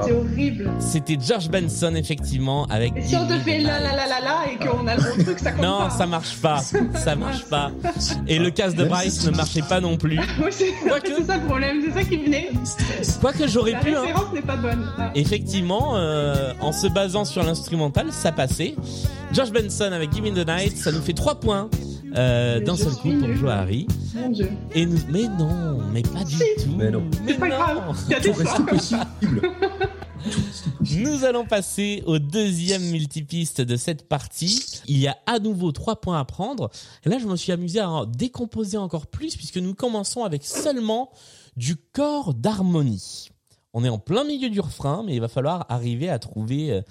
C'est 0.04 0.12
horrible. 0.12 0.72
C'était 0.80 1.18
George 1.20 1.50
Benson, 1.50 1.94
effectivement, 1.96 2.66
avec 2.68 2.96
Et 2.96 3.02
si 3.02 3.16
on 3.16 3.26
te 3.26 3.34
Gimme 3.34 3.42
fait 3.42 3.60
la 3.60 3.80
la 3.80 3.96
la 3.96 4.08
la 4.08 4.20
la 4.22 4.52
et 4.52 4.58
qu'on 4.58 4.86
a 4.88 4.96
le 4.96 5.02
bon 5.02 5.24
truc, 5.24 5.40
ça 5.40 5.52
compte 5.52 5.64
Non, 5.64 5.80
pas. 5.80 5.90
ça 5.90 6.06
marche 6.06 6.36
pas. 6.38 6.62
Ça 6.96 7.16
marche 7.16 7.46
pas. 7.46 7.72
Et 8.28 8.40
le 8.40 8.50
casque 8.52 8.76
de 8.78 8.84
Bryce 8.86 9.26
ne 9.26 9.32
marchait 9.32 9.62
pas 9.62 9.80
non 9.82 9.98
plus. 9.98 10.20
Oui, 10.42 10.52
c'est 10.52 10.74
ça 11.26 11.38
le 11.38 11.46
problème, 11.46 11.82
c'est 11.86 11.94
ça 12.04 12.04
qui 12.08 12.18
venait. 12.18 12.50
Quoique 13.20 13.48
j'aurais 13.48 13.72
La 13.72 13.80
pu, 13.80 13.96
hein. 13.96 14.02
référence 14.02 14.34
n'est 14.34 14.42
pas 14.42 14.56
bonne. 14.58 14.86
Ah. 14.98 15.12
Effectivement, 15.16 15.96
euh, 15.98 16.54
en 16.62 16.72
se 16.72 16.88
basant 16.88 17.26
sur 17.26 17.44
l'instrumental, 17.44 18.08
ça 18.12 18.32
passait. 18.32 18.76
George 19.34 19.52
Benson 19.52 19.92
avec 19.92 20.14
Give 20.14 20.24
Me 20.24 20.32
the 20.32 20.48
Night, 20.48 20.78
ça 20.78 20.92
nous 20.92 21.02
fait 21.02 21.14
3 21.14 21.36
points 21.36 21.70
euh, 22.16 22.60
d'un 22.60 22.76
seul 22.76 22.94
coup 22.94 23.10
pour 23.10 23.28
nulle. 23.28 23.38
Joari. 23.38 23.88
Mon 24.16 24.30
dieu. 24.30 24.50
Et 24.74 24.86
nous, 24.86 24.98
mais 25.10 25.28
non, 25.28 25.80
mais 25.92 26.02
pas 26.02 26.24
du 26.24 26.36
Si. 26.36 26.44
tout. 26.64 26.76
Mais 26.78 26.90
non. 26.92 27.04
Mais 27.24 27.34
C'est 27.34 27.40
pas 27.40 27.50
non. 27.50 27.56
grave. 27.56 27.98
Il 28.08 28.12
y 28.12 28.16
a 28.16 28.20
des 28.20 28.32
possible. 28.32 29.00
Nous 30.98 31.24
allons 31.24 31.46
passer 31.46 32.04
au 32.06 32.20
deuxième 32.20 32.84
multipiste 32.90 33.62
de 33.62 33.76
cette 33.76 34.08
partie. 34.08 34.64
Il 34.88 34.98
y 34.98 35.08
a 35.08 35.18
à 35.26 35.40
nouveau 35.40 35.72
trois 35.72 36.00
points 36.02 36.20
à 36.20 36.26
prendre. 36.26 36.70
Et 37.06 37.10
là, 37.10 37.20
je 37.20 37.26
me 37.26 37.36
suis 37.36 37.52
amusé 37.52 37.80
à 37.80 37.90
en 37.90 38.06
décomposer 38.06 38.78
encore 38.78 39.08
plus 39.08 39.36
puisque 39.36 39.58
nous 39.58 39.74
commençons 39.74 40.24
avec 40.24 40.44
seulement 40.44 41.12
du 41.58 41.76
corps 41.78 42.34
d'harmonie. 42.34 43.30
On 43.74 43.84
est 43.86 43.90
en 43.90 44.00
plein 44.00 44.24
milieu 44.24 44.50
du 44.50 44.60
refrain, 44.60 45.04
mais 45.06 45.16
il 45.16 45.22
va 45.22 45.28
falloir 45.28 45.66
arriver 45.70 46.10
à 46.10 46.18
trouver 46.20 46.72
euh, 46.72 46.82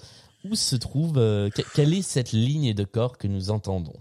où 0.48 0.54
se 0.54 0.76
trouve, 0.76 1.18
euh, 1.18 1.50
que- 1.50 1.62
quelle 1.74 1.92
est 1.92 2.02
cette 2.02 2.32
ligne 2.32 2.72
de 2.72 2.84
corps 2.84 3.18
que 3.18 3.26
nous 3.26 3.50
entendons. 3.50 3.94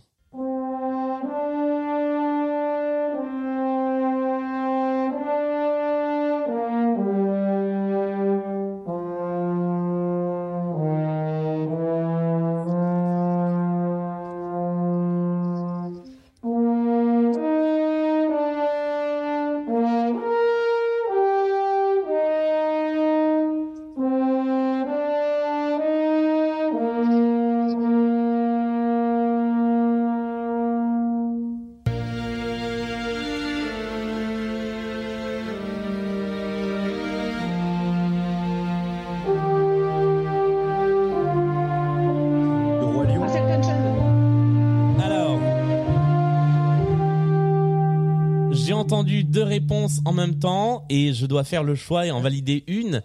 Entendu 48.87 49.23
deux 49.25 49.43
réponses 49.43 49.99
en 50.05 50.13
même 50.13 50.39
temps 50.39 50.85
et 50.89 51.13
je 51.13 51.25
dois 51.25 51.43
faire 51.43 51.63
le 51.63 51.75
choix 51.75 52.05
et 52.05 52.11
en 52.11 52.21
valider 52.21 52.63
une. 52.67 53.01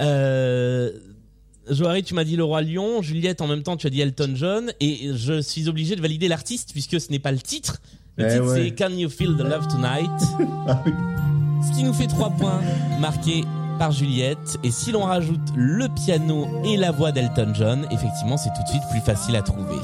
Euh, 0.00 0.90
Joari, 1.70 2.02
tu 2.02 2.14
m'as 2.14 2.24
dit 2.24 2.34
le 2.36 2.42
roi 2.42 2.60
lion. 2.62 3.02
Juliette, 3.02 3.40
en 3.40 3.46
même 3.46 3.62
temps, 3.62 3.76
tu 3.76 3.86
as 3.86 3.90
dit 3.90 4.00
Elton 4.00 4.32
John 4.34 4.72
et 4.80 5.10
je 5.14 5.40
suis 5.40 5.68
obligé 5.68 5.94
de 5.94 6.00
valider 6.00 6.26
l'artiste 6.26 6.70
puisque 6.72 7.00
ce 7.00 7.10
n'est 7.10 7.20
pas 7.20 7.30
le 7.30 7.38
titre. 7.38 7.80
Le 8.16 8.26
Eh 8.26 8.32
titre 8.32 8.46
ouais. 8.46 8.64
c'est 8.64 8.70
Can 8.74 8.90
You 8.96 9.08
Feel 9.08 9.36
the 9.36 9.42
Love 9.42 9.68
Tonight, 9.68 10.10
Ah 10.66 10.82
oui. 10.84 10.92
ce 11.70 11.76
qui 11.76 11.84
nous 11.84 11.92
fait 11.94 12.08
trois 12.08 12.30
points 12.30 12.60
marqués 13.00 13.44
par 13.78 13.92
Juliette. 13.92 14.58
Et 14.64 14.70
si 14.72 14.90
l'on 14.90 15.04
rajoute 15.04 15.40
le 15.54 15.86
piano 16.04 16.48
et 16.64 16.76
la 16.76 16.90
voix 16.90 17.12
d'Elton 17.12 17.52
John, 17.54 17.86
effectivement, 17.92 18.36
c'est 18.36 18.50
tout 18.56 18.62
de 18.64 18.68
suite 18.68 18.82
plus 18.90 19.00
facile 19.00 19.36
à 19.36 19.42
trouver. 19.42 19.76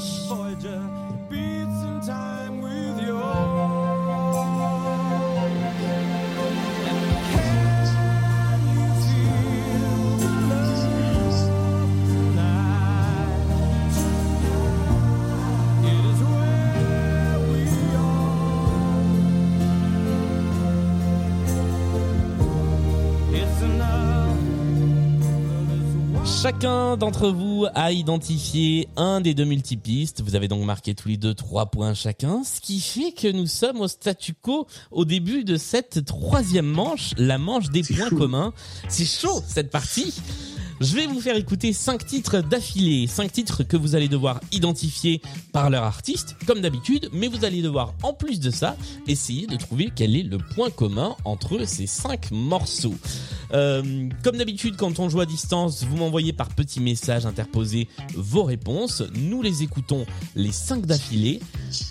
Chacun 26.61 26.97
d'entre 26.97 27.29
vous 27.29 27.67
a 27.73 27.93
identifié 27.93 28.89
un 28.97 29.21
des 29.21 29.33
deux 29.33 29.45
multipistes. 29.45 30.21
Vous 30.21 30.35
avez 30.35 30.49
donc 30.49 30.65
marqué 30.65 30.93
tous 30.93 31.07
les 31.07 31.15
deux 31.15 31.33
trois 31.33 31.67
points 31.67 31.93
chacun, 31.93 32.43
ce 32.43 32.59
qui 32.59 32.81
fait 32.81 33.13
que 33.13 33.31
nous 33.31 33.47
sommes 33.47 33.79
au 33.79 33.87
statu 33.87 34.33
quo 34.33 34.67
au 34.91 35.05
début 35.05 35.45
de 35.45 35.55
cette 35.55 36.03
troisième 36.03 36.65
manche, 36.65 37.13
la 37.17 37.37
manche 37.37 37.69
des 37.69 37.81
points 37.81 38.09
communs. 38.09 38.51
C'est 38.89 39.05
chaud 39.05 39.41
cette 39.47 39.71
partie. 39.71 40.13
Je 40.81 40.95
vais 40.95 41.07
vous 41.07 41.19
faire 41.19 41.35
écouter 41.35 41.71
cinq 41.71 42.05
titres 42.05 42.39
d'affilée, 42.39 43.07
cinq 43.07 43.31
titres 43.31 43.63
que 43.63 43.75
vous 43.75 43.95
allez 43.95 44.07
devoir 44.07 44.41
identifier 44.53 45.21
par 45.51 45.69
leur 45.69 45.83
artiste, 45.83 46.35
comme 46.45 46.61
d'habitude, 46.61 47.09
mais 47.11 47.27
vous 47.27 47.43
allez 47.43 47.61
devoir, 47.61 47.93
en 48.01 48.13
plus 48.13 48.39
de 48.39 48.49
ça, 48.49 48.77
essayer 49.05 49.45
de 49.45 49.57
trouver 49.57 49.91
quel 49.93 50.15
est 50.15 50.23
le 50.23 50.37
point 50.37 50.69
commun 50.69 51.17
entre 51.25 51.65
ces 51.65 51.85
cinq 51.85 52.31
morceaux. 52.31 52.95
Euh, 53.53 54.09
comme 54.23 54.37
d'habitude, 54.37 54.75
quand 54.77 54.99
on 54.99 55.09
joue 55.09 55.21
à 55.21 55.25
distance, 55.25 55.83
vous 55.83 55.97
m'envoyez 55.97 56.33
par 56.33 56.49
petits 56.49 56.79
messages 56.79 57.25
interposés 57.25 57.87
vos 58.15 58.43
réponses. 58.43 59.03
Nous 59.15 59.41
les 59.41 59.63
écoutons 59.63 60.05
les 60.35 60.51
cinq 60.51 60.85
d'affilée, 60.85 61.39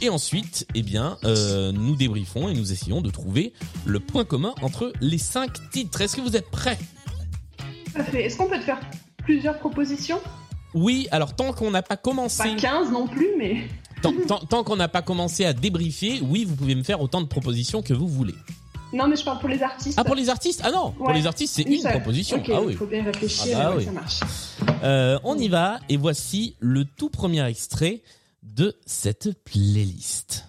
et 0.00 0.08
ensuite, 0.08 0.66
eh 0.74 0.82
bien, 0.82 1.18
euh, 1.24 1.72
nous 1.72 1.96
débriefons 1.96 2.48
et 2.48 2.54
nous 2.54 2.72
essayons 2.72 3.00
de 3.00 3.10
trouver 3.10 3.52
le 3.84 4.00
point 4.00 4.24
commun 4.24 4.54
entre 4.62 4.92
les 5.00 5.18
cinq 5.18 5.70
titres. 5.70 6.00
Est-ce 6.00 6.16
que 6.16 6.20
vous 6.20 6.36
êtes 6.36 6.50
prêts? 6.50 6.78
Tout 7.92 8.00
à 8.00 8.04
fait. 8.04 8.24
Est-ce 8.26 8.36
qu'on 8.36 8.48
peut 8.48 8.58
te 8.58 8.64
faire 8.64 8.80
plusieurs 9.24 9.58
propositions? 9.58 10.20
Oui, 10.74 11.08
alors 11.10 11.34
tant 11.34 11.52
qu'on 11.52 11.70
n'a 11.70 11.82
pas 11.82 11.96
commencé, 11.96 12.42
Pas 12.42 12.54
15 12.54 12.90
non 12.92 13.06
plus, 13.08 13.28
mais. 13.38 13.66
tant, 14.02 14.12
tant- 14.28 14.38
tant 14.40 14.62
qu'on 14.64 14.76
n'a 14.76 14.88
pas 14.88 15.02
commencé 15.02 15.44
à 15.44 15.52
débriefer, 15.52 16.20
oui, 16.22 16.44
vous 16.44 16.54
pouvez 16.54 16.74
me 16.74 16.82
faire 16.82 17.00
autant 17.00 17.20
de 17.20 17.26
propositions 17.26 17.82
que 17.82 17.94
vous 17.94 18.06
voulez. 18.06 18.34
Non, 18.92 19.06
mais 19.06 19.16
je 19.16 19.24
parle 19.24 19.38
pour 19.38 19.48
les 19.48 19.62
artistes. 19.62 19.98
Ah, 19.98 20.04
pour 20.04 20.14
les 20.14 20.28
artistes? 20.28 20.62
Ah 20.64 20.70
non, 20.70 20.92
pour 20.92 21.12
les 21.12 21.26
artistes, 21.26 21.54
c'est 21.56 21.62
une 21.62 21.82
proposition. 21.82 22.42
Ah 22.42 22.50
il 22.62 22.66
oui. 22.66 22.74
faut 22.74 22.86
bien 22.86 23.04
réfléchir. 23.04 23.56
Ah 23.58 23.64
bah 23.64 23.70
ouais, 23.70 23.76
oui. 23.78 23.84
Ça 23.84 23.92
marche. 23.92 24.20
Euh, 24.82 25.18
on 25.24 25.36
y 25.36 25.48
va, 25.48 25.78
et 25.88 25.96
voici 25.96 26.56
le 26.60 26.84
tout 26.84 27.10
premier 27.10 27.46
extrait 27.46 28.02
de 28.42 28.74
cette 28.86 29.44
playlist. 29.44 30.47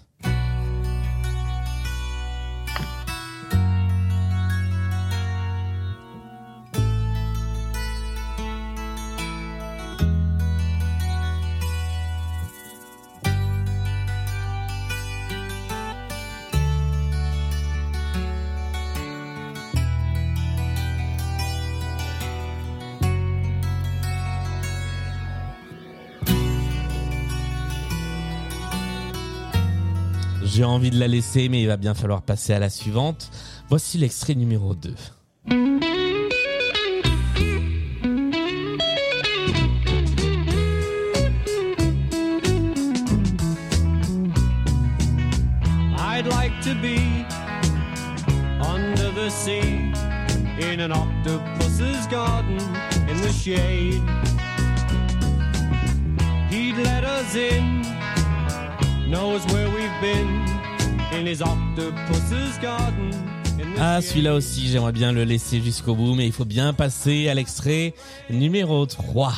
J'ai 30.60 30.66
envie 30.66 30.90
de 30.90 31.00
la 31.00 31.08
laisser, 31.08 31.48
mais 31.48 31.62
il 31.62 31.68
va 31.68 31.78
bien 31.78 31.94
falloir 31.94 32.22
passer 32.22 32.52
à 32.52 32.60
la 32.60 32.70
suivante. 32.70 33.32
Voici 33.70 33.98
l'extrait 33.98 34.36
numéro 34.36 34.76
2. 34.76 34.94
I'd 45.96 46.28
like 46.28 46.52
to 46.64 46.76
be 46.82 47.26
under 48.60 49.12
the 49.16 49.30
sea 49.30 49.94
in 50.60 50.82
an 50.82 50.92
octopus's 50.92 52.06
garden 52.12 52.60
in 53.08 53.16
the 53.22 53.32
shade. 53.32 54.02
He'd 56.50 56.76
let 56.84 57.06
us 57.06 57.34
in, 57.38 57.79
knows 59.10 59.44
where 59.48 59.68
we've 59.70 60.02
been 60.02 60.46
in 61.12 61.26
his 61.26 61.42
octopus's 61.42 62.58
garden. 62.62 63.12
in 63.60 63.74
the 63.74 63.80
Ah, 63.80 64.02
celui-là 64.02 64.36
aussi, 64.36 64.68
j'aimerais 64.68 64.92
bien 64.92 65.12
le 65.12 65.24
laisser 65.24 65.62
jusqu'au 65.62 65.96
bout, 65.96 66.14
mais 66.16 66.28
il 66.28 66.32
faut 66.32 66.46
bien 66.46 66.74
passer 66.74 67.28
à 67.28 67.34
l'extrait 67.34 67.94
numéro 68.30 68.86
3. 68.86 69.34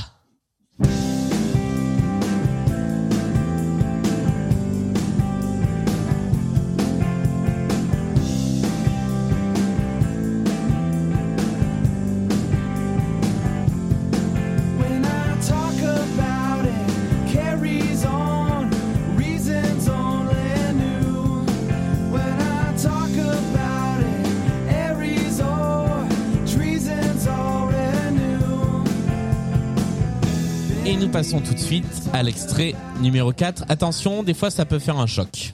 Suite 31.72 32.10
à 32.12 32.22
l'extrait 32.22 32.76
numéro 33.00 33.32
4. 33.32 33.64
Attention, 33.70 34.24
des 34.24 34.34
fois 34.34 34.50
ça 34.50 34.66
peut 34.66 34.78
faire 34.78 35.00
un 35.00 35.08
choc. 35.08 35.54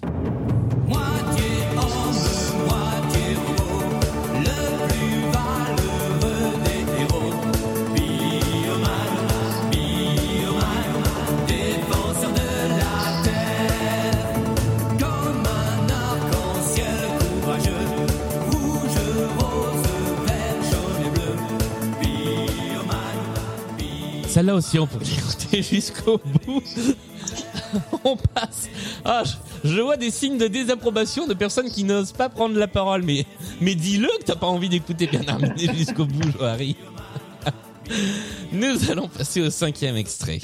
Celle-là 24.47 24.59
aussi, 24.59 24.79
on 24.79 24.87
peut 24.87 24.99
l'écouter 25.03 25.61
jusqu'au 25.75 26.21
bout. 26.45 26.63
on 28.05 28.15
passe. 28.15 28.69
Ah, 29.03 29.23
je, 29.65 29.81
vois 29.81 29.97
des 29.97 30.09
signes 30.09 30.37
de 30.37 30.47
désapprobation 30.47 31.27
de 31.27 31.33
personnes 31.33 31.69
qui 31.69 31.83
n'osent 31.83 32.13
pas 32.13 32.29
prendre 32.29 32.57
la 32.57 32.69
parole. 32.69 33.03
Mais, 33.03 33.25
dis-le 33.75 34.07
que 34.19 34.23
t'as 34.23 34.37
pas 34.37 34.47
envie 34.47 34.69
d'écouter 34.69 35.07
Bernard 35.07 35.41
Minet 35.41 35.75
jusqu'au 35.75 36.05
bout, 36.05 36.31
Joharry. 36.31 36.77
Nous 38.53 38.89
allons 38.89 39.09
passer 39.09 39.41
au 39.41 39.49
cinquième 39.49 39.97
extrait. 39.97 40.39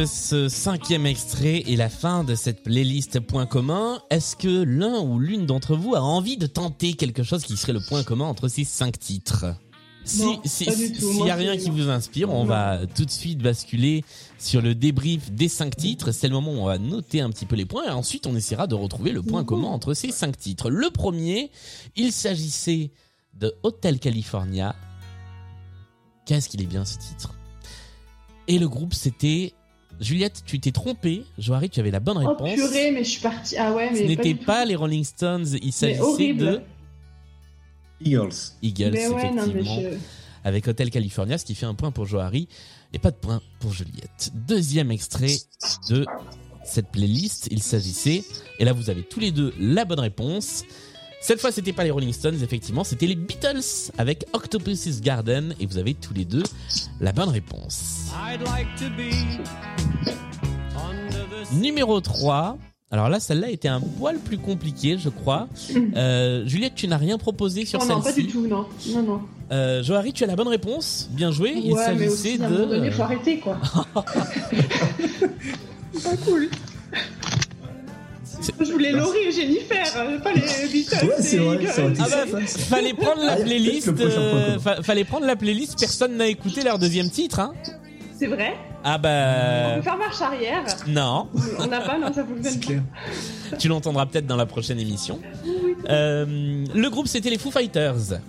De 0.00 0.06
ce 0.06 0.48
cinquième 0.48 1.04
extrait 1.04 1.62
et 1.66 1.76
la 1.76 1.90
fin 1.90 2.24
de 2.24 2.34
cette 2.34 2.62
playlist 2.62 3.20
point 3.20 3.44
commun. 3.44 4.00
Est-ce 4.08 4.34
que 4.34 4.62
l'un 4.62 4.98
ou 5.00 5.18
l'une 5.18 5.44
d'entre 5.44 5.76
vous 5.76 5.94
a 5.94 6.00
envie 6.00 6.38
de 6.38 6.46
tenter 6.46 6.94
quelque 6.94 7.22
chose 7.22 7.44
qui 7.44 7.58
serait 7.58 7.74
le 7.74 7.82
point 7.86 8.02
commun 8.02 8.24
entre 8.24 8.48
ces 8.48 8.64
cinq 8.64 8.98
titres? 8.98 9.44
Si 10.04 10.22
Non, 10.22 10.40
s'il 10.42 10.94
Moi, 11.16 11.26
y 11.26 11.30
a 11.30 11.34
rien 11.34 11.54
qui 11.58 11.68
vous 11.68 11.90
inspire, 11.90 12.30
on 12.30 12.44
Non. 12.44 12.46
va 12.46 12.86
tout 12.86 13.04
de 13.04 13.10
suite 13.10 13.42
basculer 13.42 14.02
sur 14.38 14.62
le 14.62 14.74
débrief 14.74 15.30
des 15.32 15.48
cinq 15.48 15.76
titres. 15.76 16.12
C'est 16.12 16.28
le 16.28 16.32
moment 16.32 16.52
où 16.52 16.60
on 16.60 16.64
va 16.64 16.78
noter 16.78 17.20
un 17.20 17.28
petit 17.28 17.44
peu 17.44 17.56
les 17.56 17.66
points 17.66 17.84
et 17.84 17.90
ensuite 17.90 18.26
on 18.26 18.34
essaiera 18.34 18.66
de 18.66 18.74
retrouver 18.74 19.12
le 19.12 19.20
point 19.20 19.44
commun 19.44 19.68
entre 19.68 19.92
ces 19.92 20.12
cinq 20.12 20.38
titres. 20.38 20.70
Le 20.70 20.88
premier, 20.88 21.50
il 21.94 22.10
s'agissait 22.10 22.90
de 23.34 23.54
Hotel 23.62 23.98
California. 23.98 24.74
Qu'est-ce 26.24 26.48
qu'il 26.48 26.62
est 26.62 26.66
bien 26.66 26.86
ce 26.86 26.96
titre? 26.96 27.34
Et 28.48 28.58
le 28.58 28.66
groupe 28.66 28.94
c'était 28.94 29.52
Juliette, 30.00 30.42
tu 30.46 30.58
t'es 30.60 30.72
trompée. 30.72 31.24
Johari, 31.38 31.68
tu 31.70 31.78
avais 31.78 31.90
la 31.90 32.00
bonne 32.00 32.16
Oh 32.24 32.28
réponse. 32.30 32.54
purée, 32.54 32.90
mais 32.90 33.04
je 33.04 33.10
suis 33.10 33.20
partie. 33.20 33.56
Ah 33.58 33.72
ouais, 33.72 33.90
mais. 33.92 33.98
Ce 33.98 34.02
n'était 34.04 34.34
pas 34.34 34.64
les 34.64 34.74
Rolling 34.74 35.04
Stones, 35.04 35.46
il 35.62 35.72
s'agissait 35.72 36.00
horrible. 36.00 36.38
de 36.40 36.60
Eagles. 38.02 38.30
Eagles, 38.62 38.84
ouais, 38.84 38.90
mais 38.92 39.04
effectivement, 39.04 39.80
je. 39.80 39.96
avec 40.44 40.66
Hotel 40.68 40.90
California, 40.90 41.36
ce 41.36 41.44
qui 41.44 41.54
fait 41.54 41.66
un 41.66 41.74
point 41.74 41.90
pour 41.90 42.06
Johari 42.06 42.48
et 42.92 42.98
pas 42.98 43.10
de 43.10 43.16
point 43.16 43.42
pour 43.60 43.72
Juliette. 43.72 44.32
Deuxième 44.34 44.90
extrait 44.90 45.36
de 45.90 46.06
cette 46.64 46.88
playlist, 46.88 47.48
il 47.50 47.62
s'agissait, 47.62 48.24
et 48.58 48.64
là 48.64 48.72
vous 48.72 48.88
avez 48.90 49.02
tous 49.02 49.20
les 49.20 49.32
deux 49.32 49.52
la 49.58 49.84
bonne 49.84 50.00
réponse. 50.00 50.64
Cette 51.20 51.40
fois, 51.40 51.52
c'était 51.52 51.72
pas 51.72 51.84
les 51.84 51.90
Rolling 51.90 52.12
Stones, 52.12 52.38
effectivement, 52.42 52.82
c'était 52.82 53.06
les 53.06 53.14
Beatles 53.14 53.92
avec 53.98 54.24
Octopus's 54.32 55.00
Garden, 55.02 55.54
et 55.60 55.66
vous 55.66 55.76
avez 55.78 55.94
tous 55.94 56.14
les 56.14 56.24
deux 56.24 56.42
la 57.00 57.12
bonne 57.12 57.28
réponse. 57.28 58.10
I'd 58.26 58.40
like 58.40 58.68
to 58.78 58.86
be 58.96 59.12
under 60.76 61.26
the 61.28 61.44
sea. 61.46 61.56
Numéro 61.56 62.00
3, 62.00 62.56
Alors 62.90 63.08
là, 63.10 63.20
celle-là 63.20 63.50
était 63.50 63.68
un 63.68 63.80
poil 63.80 64.18
plus 64.18 64.38
compliquée, 64.38 64.96
je 64.98 65.10
crois. 65.10 65.46
Euh, 65.94 66.44
Juliette, 66.46 66.74
tu 66.74 66.88
n'as 66.88 66.96
rien 66.96 67.18
proposé 67.18 67.64
sur 67.66 67.78
Non, 67.80 67.86
non, 67.86 68.00
pas 68.00 68.12
celle-ci. 68.12 68.26
du 68.26 68.32
tout, 68.32 68.46
non. 68.48 68.66
Non, 68.88 69.02
non. 69.02 69.20
Euh, 69.52 69.82
Johari, 69.82 70.12
tu 70.12 70.24
as 70.24 70.26
la 70.26 70.36
bonne 70.36 70.48
réponse. 70.48 71.08
Bien 71.12 71.30
joué. 71.30 71.52
Il 71.54 71.72
ouais, 71.72 71.94
mais 71.94 72.08
s'agissait 72.08 72.38
de. 72.38 72.48
donné, 72.64 72.90
faut 72.90 73.02
arrêter, 73.02 73.38
quoi. 73.38 73.60
C'est 75.92 76.02
pas 76.02 76.16
cool. 76.24 76.48
Je 78.60 78.72
voulais 78.72 78.92
Laurie 78.92 79.18
et 79.28 79.32
Jennifer, 79.32 79.86
euh, 79.96 80.18
pas 80.20 80.32
les 80.32 80.40
Beatles. 80.40 81.06
Ouais, 81.06 81.14
c'est 81.20 81.36
vrai, 81.38 81.56
Eagles. 81.56 81.68
ça 81.72 81.82
aurait 81.82 81.92
été 81.92 82.02
Ah 82.04 82.08
bah, 82.32 82.38
ça, 82.46 82.58
fallait 82.58 82.94
prendre 82.94 83.22
la 83.24 83.34
peut-être 83.36 83.46
playlist. 83.46 83.86
le 83.88 83.94
prochain 83.94 84.20
euh, 84.20 84.58
fa- 84.58 84.82
fallait 84.82 85.04
prendre 85.04 85.26
la 85.26 85.36
playlist. 85.36 85.78
Personne 85.78 86.16
n'a 86.16 86.26
écouté 86.26 86.62
leur 86.62 86.78
deuxième 86.78 87.10
titre, 87.10 87.40
hein. 87.40 87.52
C'est 88.18 88.26
vrai 88.26 88.54
Ah 88.84 88.96
On 88.98 89.00
bah 89.00 89.74
peut 89.76 89.82
faire 89.82 89.96
marche 89.98 90.20
arrière. 90.22 90.64
non. 90.88 91.28
On 91.58 91.66
n'a 91.66 91.80
pas, 91.80 91.98
non, 91.98 92.12
ça 92.12 92.24
fonctionne 92.24 92.42
C'est 92.44 92.60
pas. 92.60 92.66
clair. 92.66 92.82
Tu 93.58 93.68
l'entendras 93.68 94.06
peut-être 94.06 94.26
dans 94.26 94.36
la 94.36 94.46
prochaine 94.46 94.78
émission. 94.78 95.18
Euh, 95.88 96.64
le 96.74 96.88
groupe 96.90 97.06
c'était 97.08 97.30
les 97.30 97.38
Foo 97.38 97.50
Fighters. 97.50 98.20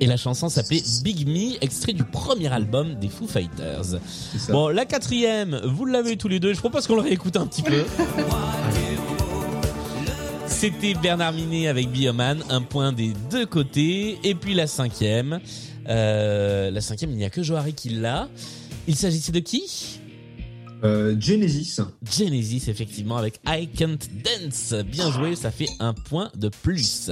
Et 0.00 0.06
la 0.06 0.16
chanson 0.16 0.48
s'appelait 0.48 0.82
Big 1.04 1.28
Me, 1.28 1.62
extrait 1.62 1.92
du 1.92 2.02
premier 2.02 2.52
album 2.52 2.94
des 2.96 3.08
Foo 3.08 3.28
Fighters. 3.28 4.00
C'est 4.32 4.38
ça. 4.40 4.52
Bon, 4.52 4.68
la 4.68 4.84
quatrième, 4.84 5.60
vous 5.64 5.84
l'avez 5.84 6.16
tous 6.16 6.26
les 6.28 6.40
deux. 6.40 6.52
Je 6.54 6.58
propose 6.58 6.88
qu'on 6.88 6.96
le 6.96 7.02
réécoute 7.02 7.36
un 7.36 7.46
petit 7.46 7.62
peu. 7.62 7.84
C'était 10.62 10.94
Bernard 10.94 11.32
Minet 11.32 11.66
avec 11.66 11.90
Bioman, 11.90 12.40
un 12.48 12.62
point 12.62 12.92
des 12.92 13.14
deux 13.32 13.46
côtés. 13.46 14.20
Et 14.22 14.36
puis 14.36 14.54
la 14.54 14.68
cinquième, 14.68 15.40
euh, 15.88 16.70
la 16.70 16.80
cinquième, 16.80 17.10
il 17.10 17.16
n'y 17.16 17.24
a 17.24 17.30
que 17.30 17.42
Johari 17.42 17.74
qui 17.74 17.88
l'a. 17.88 18.28
Il 18.86 18.94
s'agissait 18.94 19.32
de 19.32 19.40
qui? 19.40 19.98
Euh, 20.84 21.16
Genesis. 21.18 21.80
Genesis, 22.08 22.68
effectivement, 22.68 23.16
avec 23.16 23.40
I 23.44 23.66
Can't 23.76 23.98
Dance. 24.22 24.72
Bien 24.84 25.10
joué, 25.10 25.34
ça 25.34 25.50
fait 25.50 25.68
un 25.80 25.94
point 25.94 26.30
de 26.36 26.48
plus. 26.48 27.10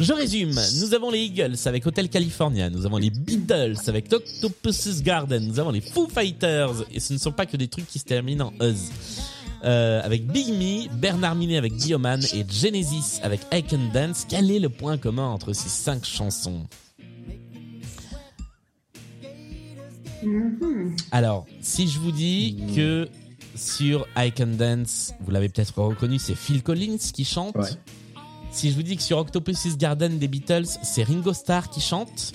Je 0.00 0.12
résume. 0.14 0.58
Nous 0.80 0.94
avons 0.94 1.10
les 1.10 1.18
Eagles 1.18 1.56
avec 1.66 1.86
Hotel 1.86 2.08
California. 2.08 2.70
Nous 2.70 2.86
avons 2.86 2.96
les 2.96 3.10
Beatles 3.10 3.76
avec 3.88 4.10
Octopus's 4.10 5.02
Garden. 5.02 5.46
Nous 5.46 5.60
avons 5.60 5.70
les 5.70 5.82
Foo 5.82 6.08
Fighters. 6.08 6.86
Et 6.94 7.00
ce 7.00 7.12
ne 7.12 7.18
sont 7.18 7.32
pas 7.32 7.44
que 7.44 7.58
des 7.58 7.68
trucs 7.68 7.88
qui 7.88 7.98
se 7.98 8.04
terminent 8.04 8.54
en 8.58 8.64
Us. 8.64 8.88
Euh, 9.64 10.00
avec 10.04 10.26
Big 10.26 10.48
Me, 10.48 10.88
Bernard 10.96 11.34
Minet 11.34 11.56
avec 11.56 11.74
Bioman 11.74 12.20
et 12.34 12.44
Genesis 12.48 13.20
avec 13.22 13.40
I 13.52 13.62
Can 13.62 13.90
Dance. 13.92 14.26
Quel 14.28 14.50
est 14.50 14.58
le 14.58 14.68
point 14.68 14.98
commun 14.98 15.28
entre 15.28 15.52
ces 15.52 15.68
cinq 15.68 16.04
chansons 16.04 16.66
Mhm. 20.22 20.96
Alors, 21.10 21.46
si 21.60 21.88
je 21.88 21.98
vous 21.98 22.10
dis 22.12 22.56
que 22.74 23.08
sur 23.54 24.06
I 24.16 24.32
Can 24.32 24.48
Dance, 24.58 25.12
vous 25.20 25.30
l'avez 25.30 25.48
peut-être 25.48 25.78
reconnu, 25.80 26.18
c'est 26.18 26.34
Phil 26.34 26.62
Collins 26.62 26.96
qui 27.12 27.24
chante. 27.24 27.54
Ouais. 27.56 27.68
Si 28.50 28.70
je 28.70 28.76
vous 28.76 28.82
dis 28.82 28.96
que 28.96 29.02
sur 29.02 29.18
Octopus's 29.18 29.76
Garden 29.76 30.18
des 30.18 30.28
Beatles, 30.28 30.66
c'est 30.82 31.02
Ringo 31.02 31.32
Starr 31.32 31.68
qui 31.68 31.80
chante, 31.80 32.32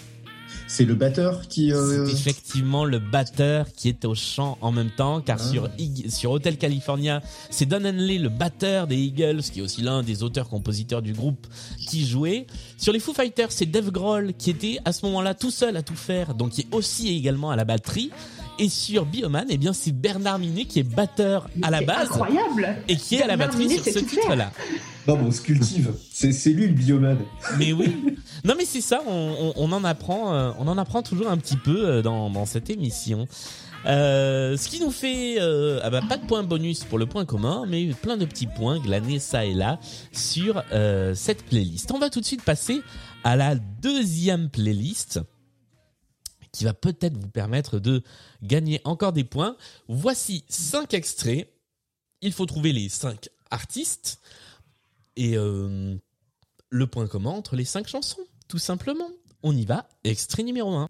C'est 0.74 0.86
le 0.86 0.96
batteur 0.96 1.50
qui. 1.50 1.74
euh, 1.74 2.06
c'est 2.06 2.14
effectivement 2.14 2.86
le 2.86 3.00
batteur 3.00 3.66
qui 3.76 3.90
est 3.90 4.06
au 4.06 4.16
chant 4.16 4.58
en 4.62 4.72
même 4.72 4.90
temps, 4.90 5.20
car 5.20 5.38
Ah. 5.42 5.44
sur, 5.52 5.70
sur 6.08 6.32
Hotel 6.32 6.58
California, 6.58 7.22
c'est 7.50 7.66
Don 7.66 7.84
Henley, 7.84 8.18
le 8.18 8.30
batteur 8.30 8.88
des 8.88 8.96
Eagles, 8.96 9.42
qui 9.42 9.60
est 9.60 9.62
aussi 9.62 9.82
l'un 9.82 10.02
des 10.02 10.24
auteurs-compositeurs 10.24 11.02
du 11.02 11.12
groupe, 11.12 11.46
qui 11.90 12.08
jouait. 12.08 12.48
Sur 12.78 12.94
les 12.94 13.00
Foo 13.02 13.14
Fighters, 13.14 13.52
c'est 13.52 13.66
Dave 13.66 13.92
Grohl, 13.92 14.32
qui 14.38 14.50
était 14.50 14.78
à 14.86 14.94
ce 14.94 15.06
moment-là 15.08 15.34
tout 15.34 15.52
seul 15.52 15.76
à 15.76 15.82
tout 15.84 15.96
faire, 15.98 16.36
donc 16.36 16.52
qui 16.52 16.62
est 16.62 16.74
aussi 16.74 17.18
également 17.18 17.52
à 17.52 17.58
la 17.58 17.66
batterie. 17.66 18.10
Et 18.62 18.70
sur 18.70 19.06
Bioman, 19.06 19.46
eh 19.50 19.58
bien, 19.58 19.74
c'est 19.74 19.92
Bernard 19.92 20.40
Minet 20.40 20.66
qui 20.66 20.80
est 20.80 20.84
batteur 20.84 21.50
à 21.62 21.70
la 21.72 21.80
C'est 21.80 21.86
base 21.86 22.08
Incroyable. 22.10 22.76
et 22.88 22.96
qui 22.96 23.16
est 23.16 23.24
à 23.24 23.28
la 23.28 23.36
batterie 23.38 23.66
Minet 23.66 23.76
sur 23.82 23.92
ce 23.94 24.00
titre-là. 24.00 24.52
Non, 25.08 25.18
mais 25.18 25.24
on 25.28 25.32
se 25.32 25.42
cultive. 25.42 25.94
C'est 26.12 26.30
lui 26.52 26.68
le 26.68 26.74
bioman. 26.74 27.18
Mais 27.58 27.74
oui. 27.74 27.96
Non, 28.44 28.56
mais 28.58 28.66
c'est 28.66 28.82
ça. 28.82 29.02
On, 29.08 29.36
on- 29.40 29.54
on 29.56 29.72
en 29.72 29.84
apprend, 29.84 30.34
euh, 30.34 30.52
on 30.58 30.68
en 30.68 30.78
apprend 30.80 31.04
toujours 31.04 31.30
un 31.30 31.38
petit 31.38 31.58
peu 31.58 31.86
euh, 31.88 32.02
dans, 32.02 32.30
dans 32.32 32.46
cette 32.48 32.70
émission. 32.72 33.28
Euh, 33.86 34.58
ce 34.58 34.68
qui 34.68 34.80
nous 34.80 34.90
fait, 34.92 35.36
euh, 35.40 35.80
ah 35.84 35.90
bah, 35.92 36.02
pas 36.08 36.18
de 36.18 36.26
point 36.26 36.42
bonus 36.44 36.84
pour 36.84 36.98
le 37.00 37.06
point 37.08 37.26
commun, 37.26 37.66
mais 37.68 37.88
plein 38.02 38.18
de 38.18 38.26
petits 38.26 38.48
points 38.48 38.80
glanés 38.80 39.20
ça 39.20 39.46
et 39.46 39.54
là 39.54 39.80
sur 40.12 40.64
euh, 40.72 41.14
cette 41.16 41.44
playlist. 41.46 41.92
On 41.92 42.00
va 42.00 42.10
tout 42.10 42.20
de 42.20 42.26
suite 42.26 42.44
passer 42.44 42.82
à 43.24 43.36
la 43.36 43.56
deuxième 43.56 44.50
playlist 44.50 45.20
qui 46.52 46.66
va 46.66 46.74
peut-être 46.74 47.18
vous 47.18 47.30
permettre 47.30 47.80
de 47.80 48.04
gagner 48.44 48.82
encore 48.84 49.14
des 49.14 49.24
points. 49.24 49.56
Voici 49.88 50.44
cinq 50.50 50.94
extraits. 50.94 51.52
Il 52.22 52.34
faut 52.34 52.46
trouver 52.46 52.74
les 52.74 52.90
cinq 52.90 53.30
artistes 53.50 54.20
et 55.16 55.38
euh, 55.38 55.96
le 56.70 56.88
point 56.88 57.08
commun 57.08 57.32
entre 57.32 57.56
les 57.56 57.66
cinq 57.66 57.88
chansons, 57.88 58.26
tout 58.48 58.60
simplement. 58.60 59.10
On 59.44 59.56
y 59.56 59.66
va, 59.66 59.88
extrait 60.04 60.44
numéro 60.44 60.74
1. 60.74 60.88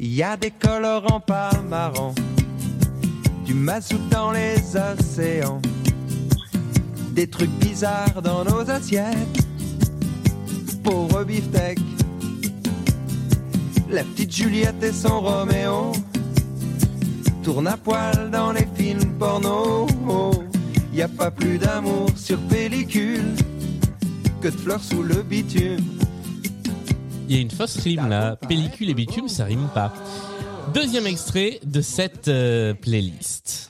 Il 0.00 0.14
y 0.14 0.22
a 0.22 0.36
des 0.36 0.50
colorants 0.50 1.20
pas 1.20 1.52
marrants, 1.62 2.14
du 3.48 3.54
mazout 3.54 4.10
dans 4.10 4.30
les 4.30 4.58
océans, 4.76 5.62
des 7.12 7.26
trucs 7.26 7.50
bizarres 7.52 8.20
dans 8.22 8.44
nos 8.44 8.68
assiettes, 8.70 9.38
pauvre 10.84 11.24
beefsteak, 11.24 11.78
la 13.88 14.04
petite 14.04 14.36
Juliette 14.36 14.82
et 14.82 14.92
son 14.92 15.22
Roméo, 15.22 15.92
tourne 17.42 17.68
à 17.68 17.78
poil 17.78 18.30
dans 18.30 18.52
les 18.52 18.68
films 18.74 19.14
porno. 19.18 19.86
Y 20.92 21.00
a 21.00 21.08
pas 21.08 21.30
plus 21.30 21.56
d'amour 21.56 22.10
sur 22.16 22.38
pellicule 22.50 23.34
que 24.42 24.48
de 24.48 24.56
fleurs 24.58 24.84
sous 24.84 25.02
le 25.02 25.22
bitume. 25.22 25.86
Il 27.26 27.34
y 27.34 27.38
a 27.38 27.40
une 27.40 27.50
fausse 27.50 27.78
rime 27.78 28.08
là. 28.10 28.36
Pellicule 28.36 28.90
et 28.90 28.94
bitume, 28.94 29.28
ça 29.28 29.44
rime 29.44 29.68
pas. 29.72 29.94
Deuxième 30.80 31.08
extrait 31.08 31.58
de 31.64 31.80
cette 31.80 32.28
euh, 32.28 32.72
playlist. 32.72 33.67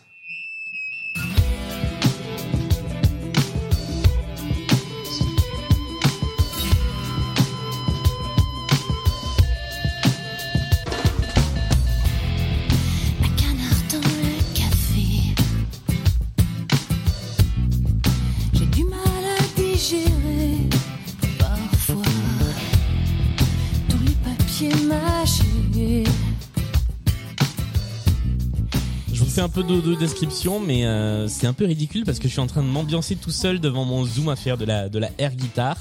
De, 29.63 29.81
de 29.81 29.95
description, 29.95 30.61
mais 30.61 30.85
euh, 30.85 31.29
c'est 31.29 31.47
un 31.47 31.53
peu 31.53 31.65
ridicule 31.65 32.05
parce 32.05 32.19
que 32.19 32.29
je 32.29 32.33
suis 32.33 32.41
en 32.41 32.47
train 32.47 32.63
de 32.63 32.69
m'ambiancer 32.69 33.17
tout 33.17 33.31
seul 33.31 33.61
devant 33.61 33.85
mon 33.85 34.05
Zoom 34.05 34.29
à 34.29 34.37
faire 34.37 34.57
de 34.57 34.65
la, 34.65 34.89
de 34.89 35.01
air 35.19 35.35
guitare. 35.35 35.77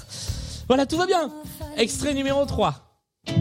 Voilà, 0.68 0.86
tout 0.86 0.98
va 0.98 1.06
bien. 1.06 1.32
Extrait 1.78 2.14
numéro 2.14 2.46
3. 2.46 2.76
Tous 3.26 3.34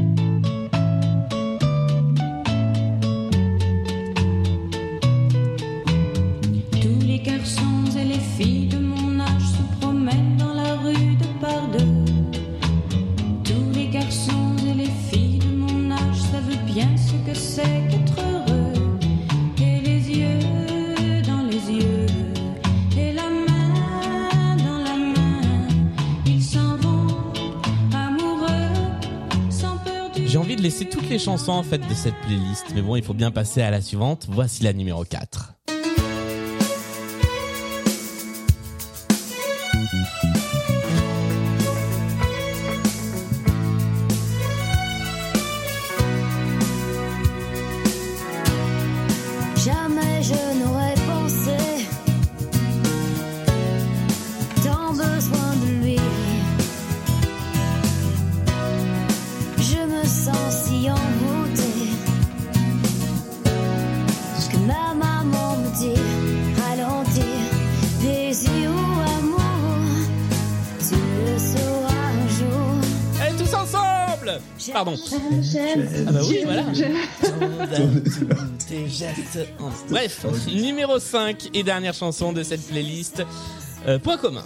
les 7.06 7.18
garçons 7.18 7.84
et 7.98 8.04
les 8.04 8.20
filles 8.36 8.68
de 8.68 8.78
mon 8.78 9.20
âge 9.20 9.42
se 9.42 9.80
promènent 9.80 10.36
dans 10.38 10.54
la 10.54 10.74
rue 10.76 11.16
de 11.16 11.26
par 11.40 11.66
deux. 11.68 11.86
Tous 13.44 13.70
les 13.74 13.88
garçons 13.88 14.56
et 14.68 14.74
les 14.74 14.90
filles 15.10 15.38
de 15.38 15.56
mon 15.56 15.90
âge 15.90 16.20
savent 16.32 16.64
bien 16.66 16.88
ce 16.96 17.12
que 17.28 17.34
c'est 17.36 17.88
qu'être 17.90 18.35
laisser 30.76 30.90
toutes 30.90 31.08
les 31.08 31.18
chansons 31.18 31.52
en 31.52 31.62
fait 31.62 31.78
de 31.78 31.94
cette 31.94 32.16
playlist, 32.26 32.66
mais 32.74 32.82
bon, 32.82 32.96
il 32.96 33.02
faut 33.02 33.14
bien 33.14 33.30
passer 33.30 33.62
à 33.62 33.70
la 33.70 33.80
suivante. 33.80 34.26
Voici 34.28 34.62
la 34.62 34.74
numéro 34.74 35.04
4. 35.04 35.55
Ah 75.12 76.12
bah 76.12 76.20
oui, 76.28 76.40
voilà. 76.44 76.64
Bref, 79.90 80.26
numéro 80.52 80.98
5 80.98 81.50
et 81.54 81.62
dernière 81.62 81.94
chanson 81.94 82.32
de 82.32 82.42
cette 82.42 82.66
playlist. 82.66 83.22
Euh, 83.86 83.98
point 83.98 84.16
commun. 84.16 84.42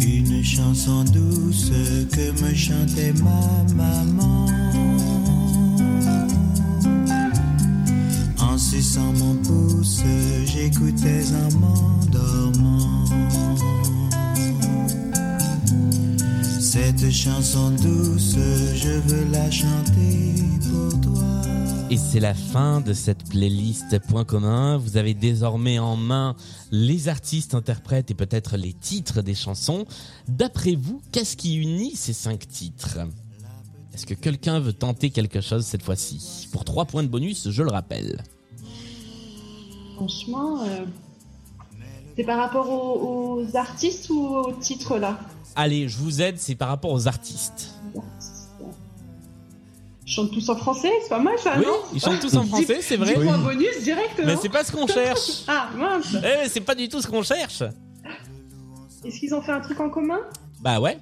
Une 0.00 0.42
chanson 0.44 1.04
douce 1.04 1.70
que 2.12 2.42
me 2.42 2.54
chantait 2.54 3.12
ma 3.22 3.74
maman. 3.74 4.46
En 8.40 8.56
suçant 8.58 9.12
mon 9.18 9.34
pouce, 9.36 9.67
Cette 16.60 17.10
chanson 17.10 17.70
douce, 17.70 18.36
je 18.74 18.98
veux 19.00 19.30
la 19.30 19.50
chanter 19.50 20.34
pour 20.68 21.00
toi. 21.00 21.22
Et 21.90 21.96
c'est 21.96 22.20
la 22.20 22.34
fin 22.34 22.80
de 22.80 22.92
cette 22.92 23.28
playlist 23.28 23.98
Point 24.08 24.24
commun. 24.24 24.76
Vous 24.78 24.96
avez 24.96 25.14
désormais 25.14 25.78
en 25.78 25.96
main 25.96 26.34
les 26.70 27.08
artistes, 27.08 27.54
interprètes 27.54 28.10
et 28.10 28.14
peut-être 28.14 28.56
les 28.56 28.72
titres 28.72 29.22
des 29.22 29.34
chansons. 29.34 29.86
D'après 30.28 30.74
vous, 30.74 31.00
qu'est-ce 31.12 31.36
qui 31.36 31.56
unit 31.56 31.94
ces 31.94 32.12
cinq 32.12 32.48
titres? 32.48 32.98
Est-ce 33.94 34.06
que 34.06 34.14
quelqu'un 34.14 34.60
veut 34.60 34.72
tenter 34.72 35.10
quelque 35.10 35.40
chose 35.40 35.64
cette 35.64 35.82
fois-ci? 35.82 36.48
Pour 36.52 36.64
trois 36.64 36.84
points 36.84 37.02
de 37.02 37.08
bonus, 37.08 37.50
je 37.50 37.62
le 37.62 37.70
rappelle. 37.70 38.22
Franchement, 39.98 40.62
euh, 40.62 40.84
c'est 42.16 42.22
par 42.24 42.38
rapport 42.38 42.70
aux, 42.70 43.42
aux 43.42 43.56
artistes 43.56 44.08
ou 44.10 44.26
au 44.26 44.52
titre 44.52 44.96
là? 44.98 45.18
Allez, 45.56 45.88
je 45.88 45.96
vous 45.98 46.22
aide, 46.22 46.38
c'est 46.38 46.54
par 46.54 46.68
rapport 46.68 46.92
aux 46.92 47.08
artistes. 47.08 47.74
Ils 50.06 50.12
chantent 50.12 50.30
tous 50.32 50.48
en 50.48 50.56
français, 50.56 50.90
c'est 51.02 51.08
pas 51.10 51.18
mal 51.18 51.38
ça, 51.38 51.54
Oui, 51.58 51.64
non? 51.66 51.72
ils 51.92 52.00
chantent 52.00 52.20
tous 52.20 52.34
en 52.36 52.44
français, 52.46 52.78
c'est 52.80 52.96
vrai. 52.96 53.14
10 53.14 53.24
points 53.24 53.36
Oui. 53.38 53.44
bonus 53.56 53.82
direct, 53.82 54.22
Mais 54.24 54.36
c'est 54.40 54.48
pas 54.48 54.64
ce 54.64 54.72
qu'on 54.72 54.86
cherche. 54.86 55.42
Ah 55.48 55.68
mince 55.76 56.14
Eh, 56.14 56.48
c'est 56.48 56.62
pas 56.62 56.74
du 56.74 56.88
tout 56.88 57.02
ce 57.02 57.06
qu'on 57.08 57.22
cherche. 57.22 57.62
Est-ce 59.04 59.18
qu'ils 59.20 59.34
ont 59.34 59.42
fait 59.42 59.52
un 59.52 59.60
truc 59.60 59.78
en 59.80 59.90
commun? 59.90 60.20
Bah 60.62 60.80
ouais. 60.80 60.98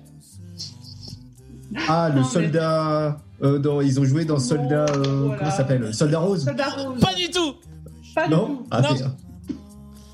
Ah, 1.88 2.08
le 2.08 2.16
Non, 2.16 2.22
mais- 2.22 2.28
soldat. 2.32 3.18
euh, 3.42 3.58
dans- 3.58 3.80
ils 3.80 4.00
ont 4.00 4.04
joué 4.04 4.24
dans 4.24 4.38
Soldat. 4.40 4.86
euh, 4.90 5.22
voilà. 5.26 5.38
Comment 5.38 5.50
ça 5.50 5.56
s'appelle? 5.58 5.94
Soldat 5.94 6.18
Rose 6.18 6.44
Soldat 6.44 6.68
Rose. 6.70 7.00
Pas 7.00 7.14
du 7.14 7.30
tout. 7.30 7.54
Pas 8.16 8.26
du 8.26 8.34
Non 8.34 8.46
tout. 8.46 8.66
Ah, 8.72 8.80
Non. 8.80 8.88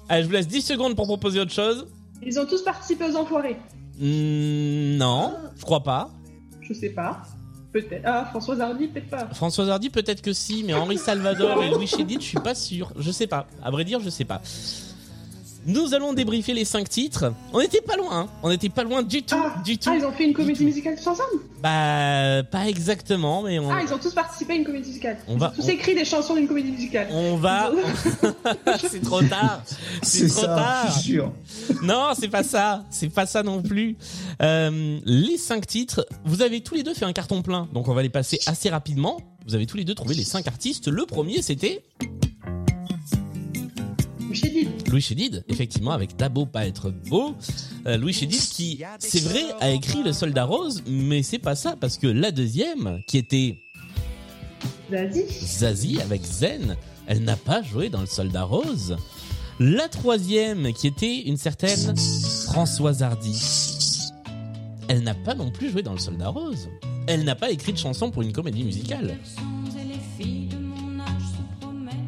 Allez, 0.08 0.22
je 0.24 0.26
vous 0.26 0.32
laisse 0.34 0.48
10 0.48 0.60
secondes 0.60 0.94
pour 0.96 1.06
proposer 1.06 1.40
autre 1.40 1.52
chose. 1.52 1.86
Ils 2.22 2.38
ont 2.38 2.44
tous 2.44 2.62
participé 2.62 3.04
aux 3.10 3.16
enfoirés. 3.16 3.56
Hmm, 3.98 4.96
non, 4.96 5.34
je 5.56 5.62
crois 5.62 5.82
pas. 5.82 6.10
Je 6.60 6.74
sais 6.74 6.90
pas. 6.90 7.22
Peut-être. 7.72 8.02
Ah, 8.04 8.26
François 8.30 8.60
Hardy, 8.60 8.88
peut-être 8.88 9.08
pas. 9.08 9.26
François 9.32 9.66
Hardy, 9.68 9.88
peut-être 9.88 10.20
que 10.20 10.32
si, 10.32 10.62
mais 10.64 10.74
Henri 10.74 10.98
Salvador 10.98 11.62
et 11.62 11.70
Louis 11.70 11.86
Chédid, 11.86 12.20
je 12.20 12.26
suis 12.26 12.38
pas 12.40 12.54
sûr. 12.54 12.92
Je 12.98 13.10
sais 13.10 13.26
pas. 13.26 13.46
À 13.62 13.70
vrai 13.70 13.84
dire, 13.84 14.00
je 14.00 14.10
sais 14.10 14.24
pas. 14.26 14.42
Nous 15.64 15.94
allons 15.94 16.12
débriefer 16.12 16.54
les 16.54 16.64
cinq 16.64 16.88
titres. 16.88 17.32
On 17.52 17.60
était 17.60 17.80
pas 17.80 17.96
loin, 17.96 18.22
hein. 18.22 18.28
on 18.42 18.50
était 18.50 18.68
pas 18.68 18.82
loin 18.82 19.02
du 19.02 19.22
tout, 19.22 19.36
du 19.64 19.78
tout. 19.78 19.90
Ah, 19.92 19.96
ils 19.96 20.04
ont 20.04 20.10
fait 20.12 20.24
une 20.24 20.32
comédie 20.32 20.64
musicale 20.64 20.96
tous 20.96 21.06
ensemble 21.06 21.30
Bah, 21.62 22.42
pas 22.50 22.66
exactement, 22.68 23.42
mais 23.42 23.60
on, 23.60 23.70
Ah, 23.70 23.80
ils 23.86 23.92
ont 23.94 23.98
tous 23.98 24.12
participé 24.12 24.54
à 24.54 24.56
une 24.56 24.64
comédie 24.64 24.88
musicale. 24.88 25.18
On 25.28 25.34
ils 25.34 25.38
va- 25.38 25.50
ont 25.50 25.54
tous 25.54 25.64
on- 25.66 25.68
écrit 25.68 25.94
des 25.94 26.04
chansons 26.04 26.34
d'une 26.34 26.48
comédie 26.48 26.72
musicale. 26.72 27.06
on 27.12 27.36
va. 27.36 27.70
c'est 28.90 29.02
trop 29.02 29.22
tard. 29.22 29.62
C'est 30.02 30.26
trop 30.28 30.40
ça, 30.40 30.46
tard. 30.48 30.86
je 30.88 30.92
suis 31.00 31.12
sûr. 31.12 31.32
Non, 31.82 32.08
c'est 32.18 32.28
pas 32.28 32.42
ça. 32.42 32.84
C'est 32.90 33.08
pas 33.08 33.26
ça 33.26 33.42
non 33.44 33.62
plus. 33.62 33.96
Euh, 34.42 34.98
les 35.04 35.38
cinq 35.38 35.66
titres, 35.68 36.04
vous 36.24 36.42
avez 36.42 36.60
tous 36.60 36.74
les 36.74 36.82
deux 36.82 36.94
fait 36.94 37.04
un 37.04 37.12
carton 37.12 37.40
plein, 37.42 37.68
donc 37.72 37.86
on 37.88 37.94
va 37.94 38.02
les 38.02 38.08
passer 38.08 38.40
assez 38.46 38.68
rapidement. 38.68 39.20
Vous 39.46 39.54
avez 39.54 39.66
tous 39.66 39.76
les 39.76 39.84
deux 39.84 39.94
trouvé 39.94 40.14
les 40.16 40.24
cinq 40.24 40.48
artistes. 40.48 40.88
Le 40.88 41.06
premier, 41.06 41.40
c'était 41.42 41.82
Chédid. 44.34 44.68
Louis 44.88 45.00
Chédid, 45.00 45.44
effectivement, 45.48 45.92
avec 45.92 46.16
T'as 46.16 46.28
beau 46.28 46.46
pas 46.46 46.66
être 46.66 46.90
beau. 46.90 47.34
Euh, 47.86 47.96
Louis 47.96 48.12
Chédid 48.12 48.40
qui, 48.40 48.82
c'est 48.98 49.22
vrai, 49.22 49.42
a 49.60 49.70
écrit 49.70 50.02
Le 50.02 50.12
Soldat 50.12 50.44
Rose, 50.44 50.82
mais 50.86 51.22
c'est 51.22 51.38
pas 51.38 51.54
ça, 51.54 51.76
parce 51.80 51.98
que 51.98 52.06
la 52.06 52.30
deuxième, 52.30 53.00
qui 53.06 53.18
était 53.18 53.58
Zazie. 54.90 55.24
Zazie 55.28 56.00
avec 56.00 56.22
Zen, 56.24 56.76
elle 57.06 57.24
n'a 57.24 57.36
pas 57.36 57.62
joué 57.62 57.88
dans 57.88 58.00
Le 58.00 58.06
Soldat 58.06 58.44
Rose. 58.44 58.96
La 59.58 59.88
troisième, 59.88 60.72
qui 60.72 60.86
était 60.86 61.20
une 61.20 61.36
certaine 61.36 61.94
Françoise 62.46 63.02
Hardy, 63.02 63.40
elle 64.88 65.02
n'a 65.02 65.14
pas 65.14 65.34
non 65.34 65.50
plus 65.50 65.70
joué 65.70 65.82
dans 65.82 65.92
Le 65.92 65.98
Soldat 65.98 66.28
Rose. 66.28 66.68
Elle 67.06 67.24
n'a 67.24 67.34
pas 67.34 67.50
écrit 67.50 67.72
de 67.72 67.78
chanson 67.78 68.10
pour 68.10 68.22
une 68.22 68.32
comédie 68.32 68.64
musicale. 68.64 69.18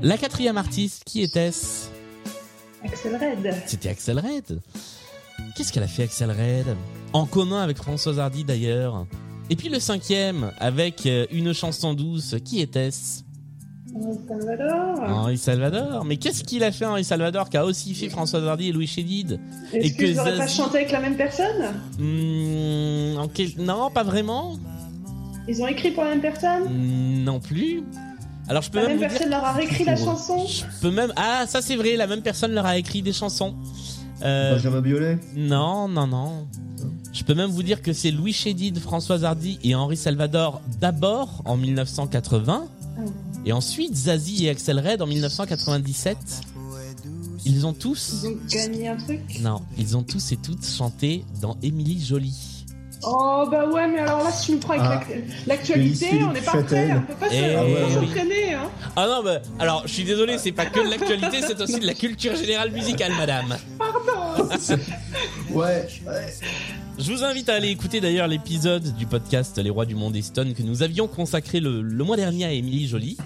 La 0.02 0.18
quatrième 0.18 0.58
artiste, 0.58 1.02
qui 1.04 1.22
était-ce? 1.22 1.93
Axel 2.84 3.14
Red. 3.16 3.54
C'était 3.66 3.88
Axel 3.88 4.18
Red. 4.18 4.60
Qu'est-ce 5.56 5.72
qu'elle 5.72 5.82
a 5.82 5.88
fait 5.88 6.04
Axel 6.04 6.30
Red? 6.30 6.76
En 7.12 7.26
commun 7.26 7.62
avec 7.62 7.76
Françoise 7.76 8.18
Hardy 8.18 8.44
d'ailleurs. 8.44 9.06
Et 9.50 9.56
puis 9.56 9.68
le 9.68 9.78
cinquième, 9.78 10.52
avec 10.58 11.06
euh, 11.06 11.26
une 11.30 11.52
chanson 11.52 11.94
douce, 11.94 12.34
qui 12.44 12.60
était-ce? 12.60 13.22
Oh, 13.96 14.18
Salvador. 14.26 15.00
Henri 15.08 15.38
Salvador. 15.38 16.04
Mais 16.04 16.16
qu'est-ce 16.16 16.42
qu'il 16.42 16.64
a 16.64 16.72
fait 16.72 16.84
Henri 16.84 17.04
Salvador 17.04 17.48
qui 17.48 17.56
a 17.56 17.64
aussi 17.64 17.94
fait 17.94 18.08
Françoise 18.08 18.44
Hardy 18.44 18.68
et 18.70 18.72
Louis 18.72 18.86
Chédid? 18.88 19.38
Est-ce 19.72 19.94
qu'ils 19.94 20.18
auraient 20.18 20.36
pas 20.38 20.46
Zazie- 20.46 20.56
chanté 20.56 20.78
avec 20.78 20.90
la 20.90 21.00
même 21.00 21.16
personne? 21.16 21.74
Hmm, 21.98 23.18
en 23.18 23.28
quel- 23.28 23.52
Non, 23.58 23.90
pas 23.90 24.02
vraiment. 24.02 24.56
Ils 25.46 25.62
ont 25.62 25.68
écrit 25.68 25.90
pour 25.92 26.02
la 26.04 26.10
même 26.10 26.22
personne? 26.22 26.64
Hmm, 26.64 27.22
Non 27.24 27.38
plus. 27.38 27.82
Alors 28.48 28.62
je 28.62 28.70
peux 28.70 28.78
La 28.78 28.88
même 28.88 28.98
même 28.98 29.08
vous 29.08 29.08
dire 29.08 29.18
personne 29.18 29.30
leur 29.30 29.44
a 29.44 29.52
réécrit 29.52 29.84
la 29.84 29.96
chanson 29.96 30.46
Je 30.46 30.64
peux 30.80 30.90
même. 30.90 31.12
Ah, 31.16 31.44
ça 31.46 31.62
c'est 31.62 31.76
vrai, 31.76 31.96
la 31.96 32.06
même 32.06 32.22
personne 32.22 32.52
leur 32.52 32.66
a 32.66 32.76
écrit 32.76 33.02
des 33.02 33.12
chansons. 33.12 33.54
Euh, 34.22 34.54
Benjamin 34.54 34.80
Biolay 34.80 35.18
Non, 35.34 35.88
non, 35.88 36.06
non. 36.06 36.46
Je 37.12 37.22
peux 37.22 37.34
même 37.34 37.50
vous 37.50 37.62
dire 37.62 37.80
que 37.80 37.92
c'est 37.92 38.10
Louis 38.10 38.32
Chédid, 38.32 38.78
Françoise 38.80 39.24
Hardy 39.24 39.58
et 39.62 39.74
Henri 39.74 39.96
Salvador 39.96 40.60
d'abord 40.80 41.42
en 41.44 41.56
1980 41.56 42.66
et 43.46 43.52
ensuite 43.52 43.94
Zazie 43.94 44.46
et 44.46 44.50
Axel 44.50 44.80
Red 44.80 45.00
en 45.00 45.06
1997. 45.06 46.16
Ils 47.46 47.66
ont 47.66 47.72
tous. 47.72 48.22
Ils 48.22 48.28
ont 48.28 48.38
gagné 48.50 48.88
un 48.88 48.96
truc? 48.96 49.20
Non, 49.40 49.60
ils 49.78 49.96
ont 49.96 50.02
tous 50.02 50.32
et 50.32 50.36
toutes 50.36 50.64
chanté 50.64 51.24
dans 51.40 51.56
Émilie 51.62 52.02
Jolie. 52.02 52.53
Oh 53.06 53.44
bah 53.50 53.66
ouais, 53.68 53.86
mais 53.88 53.98
alors 54.00 54.24
là, 54.24 54.30
si 54.32 54.46
tu 54.46 54.52
nous 54.52 54.58
prends 54.58 54.74
avec 54.74 54.84
Ah. 54.86 54.94
l'ac- 54.94 55.24
l'actualité, 55.46 56.08
on 56.22 56.32
n'est 56.32 56.40
pas 56.40 56.62
prêt, 56.62 56.90
on 56.96 57.00
peut 57.02 57.14
pas 57.20 57.28
se- 57.28 57.34
Eh 57.34 57.56
on 57.56 57.66
peut 57.66 57.74
pas 57.74 57.86
oui. 57.86 57.92
s'entraîner. 58.06 58.54
Hein. 58.54 58.70
Ah 58.96 59.06
non, 59.06 59.22
bah, 59.22 59.40
alors 59.58 59.82
je 59.86 59.92
suis 59.92 60.04
désolé, 60.04 60.38
c'est 60.38 60.52
pas 60.52 60.66
que 60.66 60.80
de 60.84 60.88
l'actualité, 60.90 61.40
c'est 61.42 61.60
aussi 61.60 61.80
de 61.80 61.86
la 61.86 61.94
culture 61.94 62.34
générale 62.36 62.70
musicale, 62.70 63.12
madame. 63.18 63.56
Ouais, 65.52 65.86
Je 66.98 67.12
vous 67.12 67.22
invite 67.24 67.48
à 67.48 67.54
aller 67.54 67.68
écouter 67.68 68.00
d'ailleurs 68.00 68.26
l'épisode 68.26 68.94
du 68.96 69.06
podcast 69.06 69.58
Les 69.58 69.70
Rois 69.70 69.86
du 69.86 69.94
Monde 69.94 70.16
et 70.16 70.22
Stone 70.22 70.54
que 70.54 70.62
nous 70.62 70.82
avions 70.82 71.06
consacré 71.06 71.60
le, 71.60 71.82
le 71.82 72.04
mois 72.04 72.16
dernier 72.16 72.44
à 72.46 72.52
Émilie 72.52 72.88
Jolie. 72.88 73.16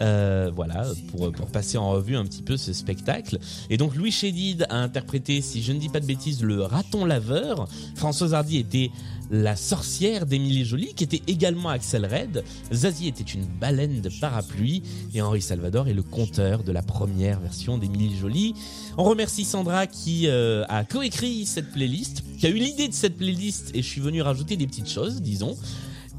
Euh, 0.00 0.50
voilà, 0.54 0.86
pour, 1.10 1.30
pour 1.32 1.46
passer 1.48 1.76
en 1.76 1.90
revue 1.90 2.16
un 2.16 2.24
petit 2.24 2.42
peu 2.42 2.56
ce 2.56 2.72
spectacle. 2.72 3.38
Et 3.68 3.76
donc 3.76 3.94
Louis 3.96 4.10
Chédid 4.12 4.66
a 4.70 4.76
interprété, 4.76 5.40
si 5.42 5.62
je 5.62 5.72
ne 5.72 5.78
dis 5.78 5.88
pas 5.90 6.00
de 6.00 6.06
bêtises, 6.06 6.42
le 6.42 6.62
raton 6.62 7.04
laveur. 7.04 7.68
Françoise 7.96 8.32
Hardy 8.34 8.58
était 8.58 8.90
la 9.30 9.54
sorcière 9.54 10.26
d'Émilie 10.26 10.64
Jolie, 10.64 10.94
qui 10.94 11.04
était 11.04 11.22
également 11.26 11.68
Axel 11.68 12.04
Red. 12.04 12.44
Zazie 12.72 13.08
était 13.08 13.22
une 13.22 13.44
baleine 13.44 14.00
de 14.00 14.10
parapluie. 14.20 14.82
Et 15.14 15.22
Henri 15.22 15.40
Salvador 15.40 15.88
est 15.88 15.94
le 15.94 16.02
conteur 16.02 16.64
de 16.64 16.72
la 16.72 16.82
première 16.82 17.40
version 17.40 17.78
d'Émilie 17.78 18.16
Jolie. 18.16 18.54
On 18.98 19.04
remercie 19.04 19.44
Sandra 19.44 19.86
qui 19.86 20.26
euh, 20.26 20.64
a 20.68 20.84
coécrit 20.84 21.46
cette 21.46 21.70
playlist, 21.70 22.24
qui 22.38 22.46
a 22.46 22.50
eu 22.50 22.54
l'idée 22.54 22.88
de 22.88 22.94
cette 22.94 23.16
playlist 23.16 23.70
et 23.74 23.82
je 23.82 23.86
suis 23.86 24.00
venu 24.00 24.20
rajouter 24.20 24.56
des 24.56 24.66
petites 24.66 24.90
choses, 24.90 25.22
disons. 25.22 25.56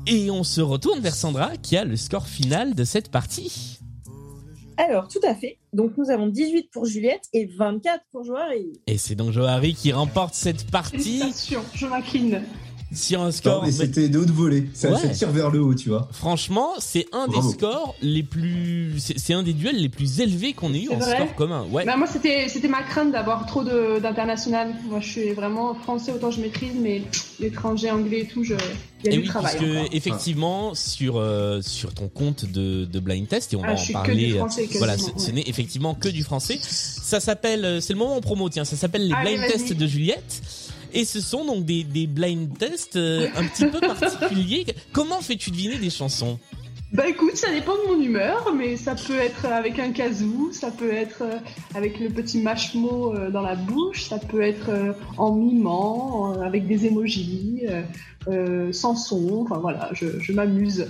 Et 0.07 0.31
on 0.31 0.43
se 0.43 0.61
retourne 0.61 0.99
vers 0.99 1.15
Sandra 1.15 1.57
qui 1.57 1.77
a 1.77 1.83
le 1.83 1.95
score 1.95 2.27
final 2.27 2.75
de 2.75 2.83
cette 2.83 3.11
partie. 3.11 3.79
Alors, 4.77 5.07
tout 5.07 5.19
à 5.23 5.35
fait. 5.35 5.59
Donc, 5.73 5.91
nous 5.97 6.09
avons 6.09 6.27
18 6.27 6.71
pour 6.71 6.85
Juliette 6.85 7.27
et 7.33 7.45
24 7.45 8.03
pour 8.11 8.23
Joari. 8.23 8.71
Et 8.87 8.97
c'est 8.97 9.13
donc 9.13 9.31
Johari 9.31 9.75
qui 9.75 9.91
remporte 9.91 10.33
cette 10.33 10.71
partie. 10.71 11.19
Félicitations, 11.19 11.63
Joaquin. 11.75 12.41
Sur 12.93 13.21
un 13.21 13.25
Non, 13.25 13.31
score. 13.31 13.61
mais 13.61 13.67
mais- 13.67 13.73
c'était 13.73 14.09
de 14.09 14.19
haute 14.19 14.29
volée. 14.31 14.67
Ça, 14.73 14.91
Ouais. 14.91 14.99
ça 14.99 15.07
tire 15.09 15.31
vers 15.31 15.49
le 15.49 15.61
haut, 15.61 15.73
tu 15.75 15.89
vois. 15.89 16.07
Franchement, 16.11 16.69
c'est 16.79 17.05
un 17.13 17.27
des 17.27 17.41
scores 17.41 17.95
les 18.01 18.23
plus, 18.23 18.93
c'est 19.15 19.33
un 19.33 19.43
des 19.43 19.53
duels 19.53 19.77
les 19.77 19.89
plus 19.89 20.19
élevés 20.19 20.53
qu'on 20.53 20.73
ait 20.73 20.83
eu 20.83 20.89
en 20.89 20.99
score 21.01 21.35
commun. 21.35 21.65
Ouais. 21.71 21.85
Bah, 21.85 21.95
moi, 21.97 22.07
c'était 22.07 22.47
c'était 22.49 22.67
ma 22.67 22.83
crainte 22.83 23.11
d'avoir 23.11 23.45
trop 23.45 23.63
de- 23.63 23.99
d'international. 23.99 24.73
Moi, 24.89 24.99
je 24.99 25.07
suis 25.09 25.31
vraiment 25.31 25.73
français, 25.75 26.11
autant 26.11 26.31
je 26.31 26.41
maîtrise, 26.41 26.73
mais 26.81 27.01
l'étranger, 27.39 27.91
anglais 27.91 28.21
et 28.21 28.27
tout, 28.27 28.43
je... 28.43 28.53
y 28.53 28.57
a 28.57 28.59
Et 29.05 29.09
du 29.09 29.19
oui, 29.19 29.27
travail. 29.27 29.55
puisque 29.57 29.71
encore. 29.77 29.89
effectivement 29.93 30.75
sur 30.75 31.17
euh, 31.17 31.61
sur 31.61 31.93
ton 31.93 32.07
compte 32.07 32.45
de, 32.45 32.85
de 32.85 32.99
blind 32.99 33.27
test 33.27 33.53
et 33.53 33.55
on 33.55 33.63
Ah, 33.63 33.73
va 33.73 33.79
en 33.81 33.85
que 33.85 33.91
parler. 33.93 34.27
du 34.27 34.33
euh, 34.33 34.37
français, 34.37 34.69
voilà, 34.77 34.95
ce 34.97 35.31
n'est 35.31 35.43
effectivement 35.47 35.95
que 35.95 36.09
du 36.09 36.23
français. 36.23 36.59
Ça 36.61 37.19
s'appelle, 37.19 37.65
euh, 37.65 37.81
c'est 37.81 37.93
le 37.93 37.99
moment 37.99 38.15
en 38.17 38.21
promo. 38.21 38.49
Tiens, 38.49 38.65
ça 38.65 38.75
s'appelle 38.75 39.07
les 39.07 39.13
Allez, 39.13 39.37
blind 39.37 39.51
tests 39.51 39.73
de 39.73 39.87
Juliette. 39.87 40.41
Et 40.93 41.05
ce 41.05 41.21
sont 41.21 41.45
donc 41.45 41.65
des, 41.65 41.83
des 41.83 42.07
blind 42.07 42.57
tests 42.57 42.95
euh, 42.95 43.27
un 43.35 43.45
petit 43.45 43.65
peu 43.65 43.79
particuliers. 43.99 44.65
Comment 44.91 45.21
fais-tu 45.21 45.51
deviner 45.51 45.77
des 45.77 45.89
chansons? 45.89 46.39
Bah 46.93 47.07
écoute, 47.07 47.37
ça 47.37 47.49
dépend 47.51 47.71
de 47.77 47.93
mon 47.95 48.01
humeur, 48.01 48.53
mais 48.53 48.75
ça 48.75 48.95
peut 48.95 49.17
être 49.17 49.45
avec 49.45 49.79
un 49.79 49.93
kazoo, 49.93 50.51
ça 50.51 50.71
peut 50.71 50.91
être 50.91 51.21
euh, 51.21 51.37
avec 51.73 51.97
le 52.01 52.09
petit 52.09 52.39
mashmo 52.39 53.15
euh, 53.15 53.29
dans 53.29 53.39
la 53.39 53.55
bouche, 53.55 54.03
ça 54.03 54.19
peut 54.19 54.41
être 54.41 54.69
en 55.17 55.33
mimant, 55.33 56.33
avec 56.41 56.67
des 56.67 56.87
emojis, 56.87 57.65
euh, 58.27 58.73
sans 58.73 58.97
son, 58.97 59.43
enfin 59.43 59.59
voilà, 59.59 59.89
je, 59.93 60.19
je 60.19 60.33
m'amuse. 60.33 60.87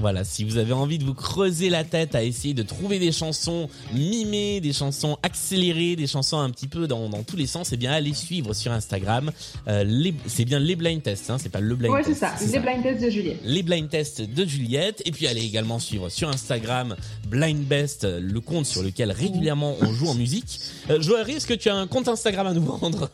Voilà, 0.00 0.24
si 0.24 0.44
vous 0.44 0.56
avez 0.56 0.72
envie 0.72 0.98
de 0.98 1.04
vous 1.04 1.14
creuser 1.14 1.68
la 1.68 1.84
tête 1.84 2.14
à 2.14 2.22
essayer 2.24 2.54
de 2.54 2.62
trouver 2.62 2.98
des 2.98 3.12
chansons 3.12 3.68
mimées, 3.92 4.60
des 4.60 4.72
chansons 4.72 5.18
accélérées, 5.22 5.94
des 5.94 6.06
chansons 6.06 6.38
un 6.38 6.48
petit 6.50 6.68
peu 6.68 6.86
dans, 6.86 7.08
dans 7.10 7.22
tous 7.22 7.36
les 7.36 7.46
sens, 7.46 7.70
eh 7.72 7.76
bien 7.76 7.92
allez 7.92 8.14
suivre 8.14 8.54
sur 8.54 8.72
Instagram. 8.72 9.30
Euh, 9.68 9.84
les- 9.84 10.14
c'est 10.26 10.44
bien 10.46 10.58
les 10.58 10.74
blind 10.76 11.02
tests, 11.02 11.28
hein, 11.30 11.36
c'est 11.38 11.50
pas 11.50 11.60
le 11.60 11.74
blind 11.74 11.92
ouais, 11.92 12.02
c'est 12.02 12.10
test. 12.18 12.20
ça, 12.20 12.34
les 12.52 12.58
blind 12.58 12.82
tests 12.82 13.02
de 13.04 13.10
Juliette. 13.10 13.40
les 13.44 13.62
blind 13.62 13.88
tests 13.90 14.22
de 14.22 14.44
Juliette 14.46 15.02
et 15.04 15.10
puis 15.12 15.26
allez 15.26 15.44
également 15.44 15.78
suivre 15.78 16.08
sur 16.08 16.28
Instagram 16.30 16.96
Blind 17.28 17.64
Best 17.66 18.04
le 18.10 18.40
compte 18.40 18.66
sur 18.66 18.82
lequel 18.82 19.12
régulièrement 19.12 19.76
on 19.82 19.92
joue 19.92 20.08
en 20.08 20.14
musique. 20.14 20.60
Euh, 20.88 21.00
Joël, 21.02 21.28
est-ce 21.30 21.46
que 21.46 21.54
tu 21.54 21.68
as 21.68 21.74
un 21.76 21.86
compte 21.86 22.08
Instagram 22.08 22.46
à 22.46 22.52
nous 22.54 22.64
vendre? 22.64 23.10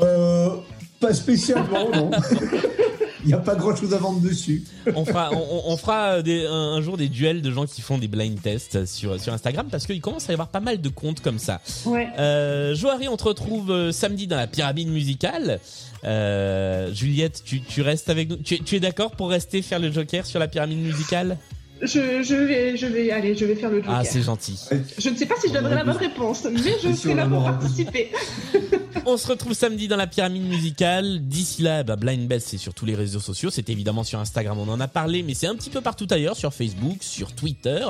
Euh, 0.00 0.56
pas 1.00 1.12
spécialement, 1.12 1.90
non. 1.94 2.10
Il 3.22 3.28
n'y 3.28 3.34
a 3.34 3.38
pas 3.38 3.54
grand 3.54 3.76
chose 3.76 3.92
à 3.94 3.98
vendre 3.98 4.20
dessus. 4.20 4.64
on 4.94 5.04
fera, 5.04 5.30
on, 5.32 5.62
on 5.72 5.76
fera 5.76 6.22
des- 6.22 6.46
un, 6.46 6.52
un 6.52 6.80
jour 6.80 6.96
des 6.96 7.08
duels 7.08 7.42
de 7.42 7.50
gens 7.50 7.66
qui 7.66 7.80
font 7.82 7.98
des 7.98 8.08
blind 8.08 8.40
tests 8.40 8.86
sur, 8.86 9.20
sur 9.20 9.32
Instagram 9.32 9.66
parce 9.70 9.86
qu'il 9.86 10.00
commence 10.00 10.28
à 10.28 10.32
y 10.32 10.34
avoir 10.34 10.48
pas 10.48 10.60
mal 10.60 10.80
de 10.80 10.88
comptes 10.88 11.20
comme 11.20 11.38
ça. 11.38 11.60
Ouais. 11.86 12.08
Euh, 12.18 12.74
Joari, 12.74 13.08
on 13.08 13.16
te 13.16 13.24
retrouve 13.24 13.70
euh, 13.70 13.92
samedi 13.92 14.26
dans 14.26 14.36
la 14.36 14.46
pyramide 14.46 14.88
musicale. 14.88 15.60
Euh, 16.04 16.92
Juliette, 16.94 17.42
tu, 17.44 17.60
tu 17.60 17.82
restes 17.82 18.08
avec 18.08 18.30
nous. 18.30 18.36
Tu 18.38 18.74
es 18.76 18.80
d'accord 18.80 19.10
pour 19.12 19.28
rester 19.30 19.60
faire 19.62 19.78
le 19.78 19.92
Joker 19.92 20.24
sur 20.24 20.38
la 20.40 20.48
pyramide 20.48 20.78
musicale? 20.78 21.36
Je, 21.82 22.22
je 22.22 22.34
vais, 22.34 22.76
je 22.76 22.86
vais, 22.86 23.10
allez, 23.10 23.34
je 23.34 23.44
vais 23.46 23.54
faire 23.54 23.70
le 23.70 23.78
joker. 23.78 23.94
Ah, 23.94 24.04
c'est 24.04 24.22
gentil. 24.22 24.58
je 24.98 25.08
ne 25.08 25.16
sais 25.16 25.26
pas 25.26 25.36
si 25.40 25.48
je 25.48 25.54
donnerai 25.54 25.76
la 25.76 25.84
bonne 25.84 25.96
réponse, 25.96 26.46
mais 26.50 26.60
je 26.82 26.92
serai 26.94 27.14
là 27.14 27.26
pour 27.26 27.42
participer. 27.42 28.10
On 29.06 29.16
se 29.16 29.26
retrouve 29.26 29.54
samedi 29.54 29.88
dans 29.88 29.96
la 29.96 30.06
pyramide 30.06 30.46
musicale. 30.46 31.20
D'ici 31.22 31.62
là, 31.62 31.82
bah, 31.82 31.96
Blind 31.96 32.28
Best, 32.28 32.48
c'est 32.48 32.58
sur 32.58 32.74
tous 32.74 32.84
les 32.84 32.94
réseaux 32.94 33.20
sociaux. 33.20 33.50
C'est 33.50 33.70
évidemment 33.70 34.04
sur 34.04 34.18
Instagram, 34.18 34.58
on 34.58 34.68
en 34.68 34.78
a 34.78 34.88
parlé, 34.88 35.22
mais 35.22 35.32
c'est 35.32 35.46
un 35.46 35.54
petit 35.54 35.70
peu 35.70 35.80
partout 35.80 36.06
ailleurs, 36.10 36.36
sur 36.36 36.52
Facebook, 36.52 36.98
sur 37.00 37.32
Twitter, 37.32 37.80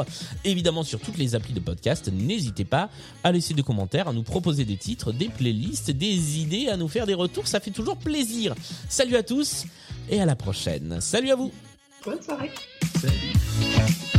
évidemment 0.44 0.84
sur 0.84 1.00
toutes 1.00 1.18
les 1.18 1.34
applis 1.34 1.52
de 1.52 1.60
podcast. 1.60 2.10
N'hésitez 2.12 2.64
pas 2.64 2.90
à 3.24 3.32
laisser 3.32 3.54
des 3.54 3.62
commentaires, 3.62 4.06
à 4.08 4.12
nous 4.12 4.22
proposer 4.22 4.64
des 4.64 4.76
titres, 4.76 5.12
des 5.12 5.28
playlists, 5.28 5.90
des 5.90 6.38
idées, 6.38 6.68
à 6.68 6.76
nous 6.76 6.88
faire 6.88 7.06
des 7.06 7.14
retours. 7.14 7.48
Ça 7.48 7.58
fait 7.58 7.72
toujours 7.72 7.96
plaisir. 7.96 8.54
Salut 8.88 9.16
à 9.16 9.24
tous 9.24 9.64
et 10.08 10.20
à 10.20 10.26
la 10.26 10.36
prochaine. 10.36 11.00
Salut 11.00 11.30
à 11.30 11.34
vous. 11.34 11.50
Bonne 12.04 12.22
soirée. 12.22 12.50
Salut. 12.98 14.09